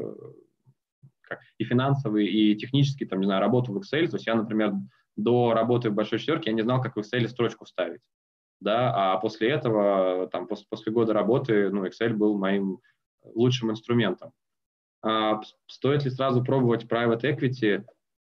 [1.22, 4.08] как, и финансовые, и технические, там, не знаю, работу в Excel.
[4.08, 4.74] То есть я, например,
[5.18, 8.01] до работы в большой четверке я не знал, как в Excel строчку вставить.
[8.62, 12.80] Да, а после этого, там, после, после года работы, ну, Excel был моим
[13.24, 14.32] лучшим инструментом.
[15.01, 17.84] А, стоит ли сразу пробовать private equity?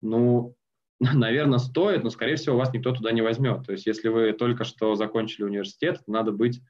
[0.03, 0.55] Ну,
[1.15, 3.65] наверное, стоит, но, скорее всего, вас никто туда не возьмет.
[3.67, 6.61] То есть, если вы только что закончили университет, надо быть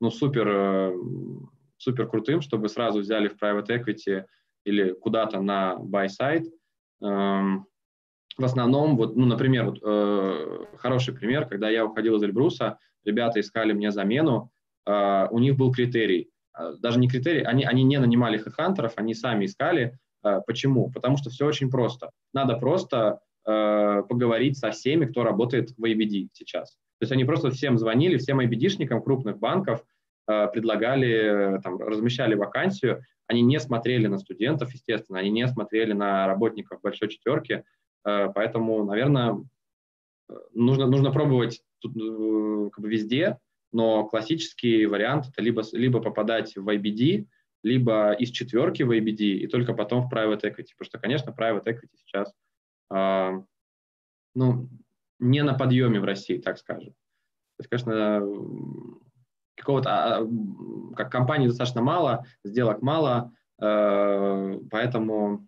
[0.00, 0.94] ну, супер, э,
[1.76, 4.24] супер крутым, чтобы сразу взяли в private equity
[4.64, 6.46] или куда-то на buy side.
[7.02, 7.66] Эм,
[8.38, 13.40] в основном, вот, ну, например, вот, э, хороший пример, когда я уходил из Эльбруса, ребята
[13.40, 14.52] искали мне замену,
[14.86, 16.30] э, у них был критерий–
[16.78, 19.98] даже не критерий, они, они не нанимали хедхантеров, они сами искали.
[20.46, 20.90] Почему?
[20.90, 22.10] Потому что все очень просто.
[22.34, 23.20] Надо просто
[23.50, 26.72] э, поговорить со всеми, кто работает в IBD сейчас.
[26.72, 29.84] То есть они просто всем звонили, всем IBD-шникам крупных банков,
[30.28, 33.02] э, предлагали, там, размещали вакансию.
[33.26, 37.64] Они не смотрели на студентов, естественно, они не смотрели на работников большой четверки.
[38.04, 39.42] Э, поэтому, наверное,
[40.54, 41.94] нужно, нужно пробовать тут,
[42.72, 43.38] как бы везде,
[43.72, 47.26] но классический вариант это либо, либо попадать в IBD,
[47.62, 50.72] либо из четверки в IBD и только потом в private equity.
[50.76, 52.32] Потому что, конечно, private equity сейчас э,
[52.90, 54.68] ну,
[55.20, 56.92] не на подъеме в России, так скажем.
[56.92, 58.22] То есть, конечно,
[59.56, 60.26] какого-то, а,
[60.96, 65.46] как компаний достаточно мало, сделок мало, э, поэтому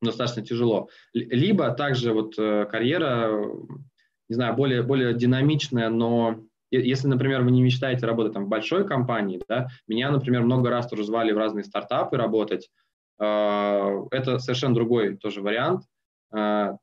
[0.00, 0.88] достаточно тяжело.
[1.12, 3.42] Либо также вот э, карьера,
[4.28, 8.86] не знаю, более, более динамичная, но если, например, вы не мечтаете работать там, в большой
[8.86, 12.70] компании, да, меня, например, много раз тоже звали в разные стартапы работать,
[13.18, 15.82] а, это совершенно другой тоже вариант.
[16.34, 16.76] А,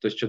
[0.00, 0.20] то есть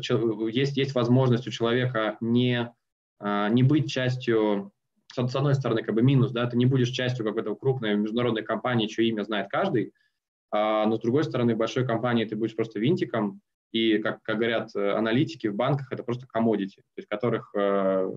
[0.55, 2.73] есть, есть возможность у человека не,
[3.19, 4.71] а, не быть частью,
[5.13, 8.87] с одной стороны, как бы минус, да, ты не будешь частью какой-то крупной международной компании,
[8.87, 9.93] чье имя знает каждый,
[10.51, 13.41] но с другой стороны, в большой компании ты будешь просто винтиком,
[13.75, 18.09] и, как, как говорят э, аналитики в банках, это просто commodity, то есть которых э,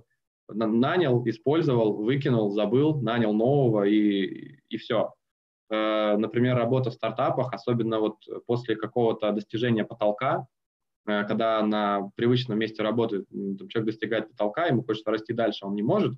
[0.48, 5.14] нанял, использовал, выкинул, забыл, нанял нового и, и все.
[5.70, 8.16] Э, например, работа в стартапах, особенно вот
[8.46, 10.46] после какого-то достижения потолка,
[11.06, 15.82] э, когда на привычном месте работы человек достигает потолка, ему хочется расти дальше, он не
[15.82, 16.14] может,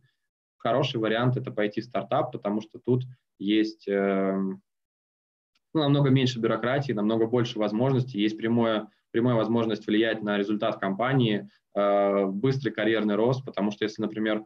[0.57, 3.05] хороший вариант это пойти в стартап, потому что тут
[3.39, 4.63] есть эм,
[5.73, 11.49] ну, намного меньше бюрократии, намного больше возможностей, есть прямое, прямая возможность влиять на результат компании,
[11.75, 14.45] э, быстрый карьерный рост, потому что если, например,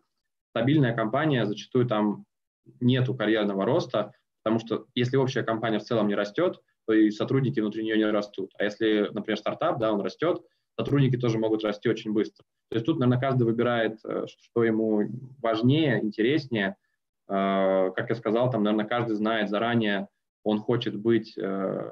[0.51, 2.25] стабильная компания, зачастую там
[2.81, 4.13] нету карьерного роста,
[4.45, 8.05] потому что если общая компания в целом не растет, то и сотрудники внутри нее не
[8.05, 8.53] растут.
[8.59, 10.43] А если, например, стартап, да, он растет,
[10.79, 12.45] сотрудники тоже могут расти очень быстро.
[12.69, 15.09] То есть тут, наверное, каждый выбирает, э, что ему
[15.41, 16.77] важнее, интереснее.
[17.27, 20.09] Э, как я сказал, там, наверное, каждый знает заранее,
[20.43, 21.91] он хочет быть э,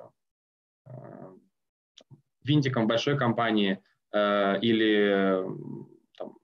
[2.44, 3.82] винтиком большой компании
[4.14, 5.42] или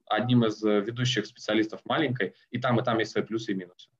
[0.06, 3.90] одним из ведущих специалистов маленькой, и там, и там есть свои плюсы и минусы.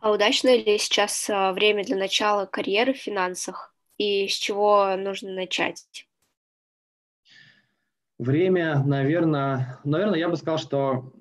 [0.00, 3.74] А удачное ли сейчас время для начала карьеры в финансах?
[3.98, 6.06] И с чего нужно начать?
[8.18, 11.12] Время, наверное, наверное, я бы сказал, что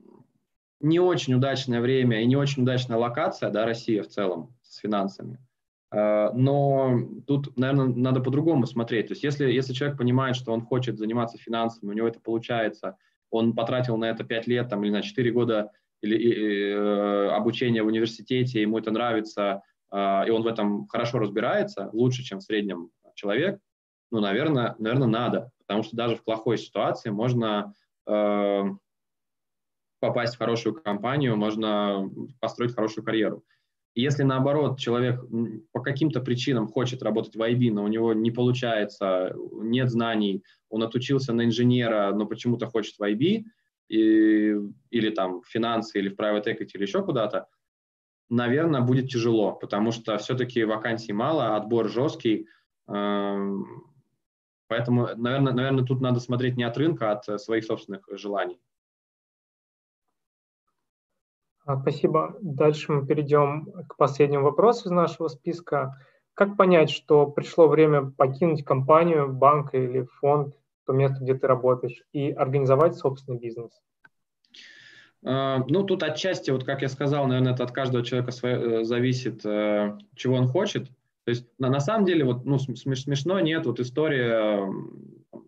[0.80, 5.40] не очень удачное время и не очень удачная локация, да, Россия в целом с финансами.
[5.92, 9.08] Э, но тут, наверное, надо по-другому смотреть.
[9.08, 12.98] То есть если, если человек понимает, что он хочет заниматься финансами, у него это получается,
[13.30, 15.72] он потратил на это 5 лет там, или на 4 года
[16.02, 21.90] или, э, обучения в университете, ему это нравится, э, и он в этом хорошо разбирается,
[21.94, 23.60] лучше, чем в среднем человек,
[24.12, 27.76] ну, наверное, наверное, надо потому что даже в плохой ситуации можно
[28.08, 28.64] э,
[30.00, 33.44] попасть в хорошую компанию, можно построить хорошую карьеру.
[33.94, 35.22] Если наоборот человек
[35.72, 40.82] по каким-то причинам хочет работать в IB, но у него не получается, нет знаний, он
[40.82, 43.44] отучился на инженера, но почему-то хочет в IB,
[43.90, 44.56] и,
[44.90, 47.48] или там финансы, или в private equity, или еще куда-то,
[48.30, 52.48] наверное, будет тяжело, потому что все-таки вакансий мало, отбор жесткий,
[52.88, 53.54] э,
[54.70, 58.62] Поэтому, наверное, наверное, тут надо смотреть не от рынка, а от э, своих собственных желаний.
[61.66, 62.38] А, спасибо.
[62.40, 65.98] Дальше мы перейдем к последнему вопросу из нашего списка.
[66.36, 70.56] Как понять, что пришло время покинуть компанию, банк или фонд,
[70.90, 73.80] то место, где ты работаешь, и организовать собственный бизнес?
[75.24, 79.46] А, ну, тут отчасти, вот как я сказал, наверное, это от каждого человека э, зависит,
[79.46, 80.88] э, чего он хочет.
[81.26, 84.66] То есть на, на самом деле вот, ну, смешно нет, вот история,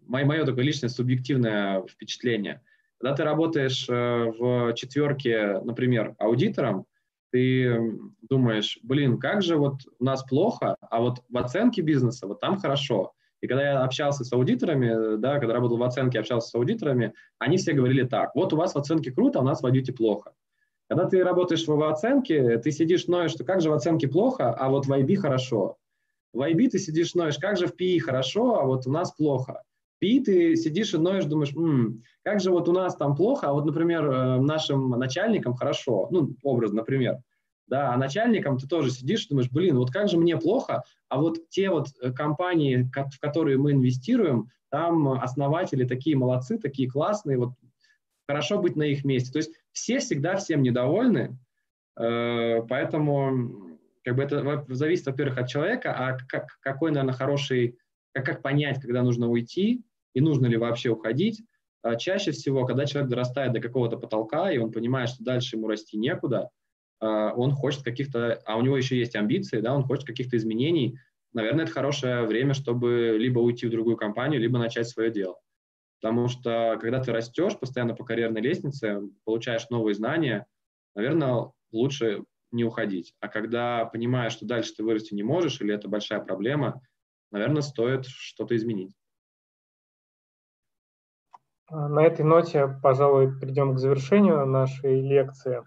[0.05, 2.61] мое, мое такое личное субъективное впечатление.
[2.99, 3.93] Когда ты работаешь э,
[4.37, 6.85] в четверке, например, аудитором,
[7.31, 12.39] ты думаешь, блин, как же вот у нас плохо, а вот в оценке бизнеса вот
[12.41, 13.13] там хорошо.
[13.41, 17.57] И когда я общался с аудиторами, да, когда работал в оценке, общался с аудиторами, они
[17.57, 20.33] все говорили так, вот у вас в оценке круто, а у нас в аудите плохо.
[20.89, 24.69] Когда ты работаешь в оценке, ты сидишь, ноешь, что как же в оценке плохо, а
[24.69, 25.77] вот в IB хорошо.
[26.33, 29.63] В IB ты сидишь, ноешь, как же в PI хорошо, а вот у нас плохо.
[29.99, 33.49] В PI ты сидишь и ноешь, думаешь, М, как же вот у нас там плохо,
[33.49, 36.07] а вот, например, э, нашим начальникам хорошо.
[36.11, 37.17] Ну, образ, например.
[37.67, 41.19] Да, а начальникам ты тоже сидишь и думаешь, блин, вот как же мне плохо, а
[41.19, 47.37] вот те вот э, компании, в которые мы инвестируем, там основатели такие молодцы, такие классные,
[47.37, 47.53] вот
[48.27, 49.31] хорошо быть на их месте.
[49.31, 51.37] То есть все всегда всем недовольны,
[51.97, 57.77] э, поэтому как бы это зависит, во-первых, от человека, а как, какой, наверное, хороший,
[58.13, 59.83] как, как понять, когда нужно уйти
[60.13, 61.43] и нужно ли вообще уходить.
[61.83, 65.67] А чаще всего, когда человек дорастает до какого-то потолка, и он понимает, что дальше ему
[65.67, 66.49] расти некуда,
[67.01, 70.99] он хочет каких-то, а у него еще есть амбиции, да, он хочет каких-то изменений,
[71.33, 75.39] наверное, это хорошее время, чтобы либо уйти в другую компанию, либо начать свое дело.
[76.01, 80.45] Потому что когда ты растешь постоянно по карьерной лестнице, получаешь новые знания,
[80.95, 83.13] наверное, лучше не уходить.
[83.19, 86.81] А когда понимаешь, что дальше ты вырасти не можешь, или это большая проблема,
[87.31, 88.93] наверное, стоит что-то изменить.
[91.67, 95.63] А, на этой ноте, пожалуй, перейдем к завершению нашей лекции.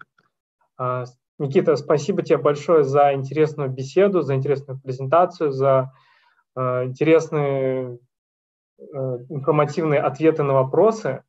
[1.37, 5.91] Никита, спасибо тебе большое за интересную беседу, за интересную презентацию, за
[6.55, 7.99] а, интересные
[8.77, 11.23] Э, информативные ответы на вопросы.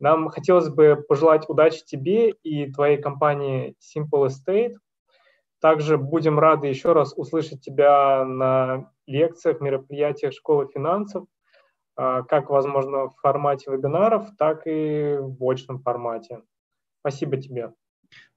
[0.00, 4.76] Нам хотелось бы пожелать удачи тебе и твоей компании Simple Estate.
[5.60, 11.26] Также будем рады еще раз услышать тебя на лекциях, мероприятиях школы финансов,
[11.96, 16.42] а, как, возможно, в формате вебинаров, так и в очном формате.
[17.00, 17.72] Спасибо тебе.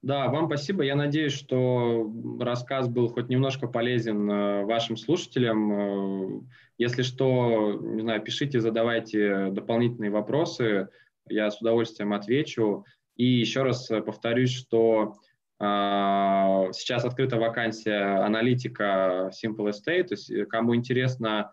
[0.04, 0.82] Да, вам спасибо.
[0.82, 5.72] Я надеюсь, что рассказ был хоть немножко полезен э, вашим слушателям.
[5.72, 6.40] Э,
[6.76, 10.88] если что, не знаю, пишите, задавайте дополнительные вопросы.
[11.26, 12.84] я с удовольствием отвечу.
[13.16, 15.14] И еще раз повторюсь, что
[15.58, 21.52] а, сейчас открыта вакансия аналитика Simple Estate, то есть э, кому интересно,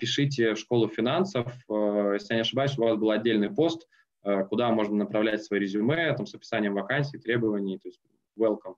[0.00, 1.52] пишите в школу финансов.
[1.68, 3.88] Если я не ошибаюсь, у вас был отдельный пост,
[4.48, 7.78] куда можно направлять свои резюме там, с описанием вакансий, требований.
[7.78, 8.00] То есть
[8.38, 8.76] welcome.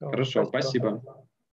[0.00, 1.00] Хорошо, спасибо.
[1.00, 1.28] спасибо.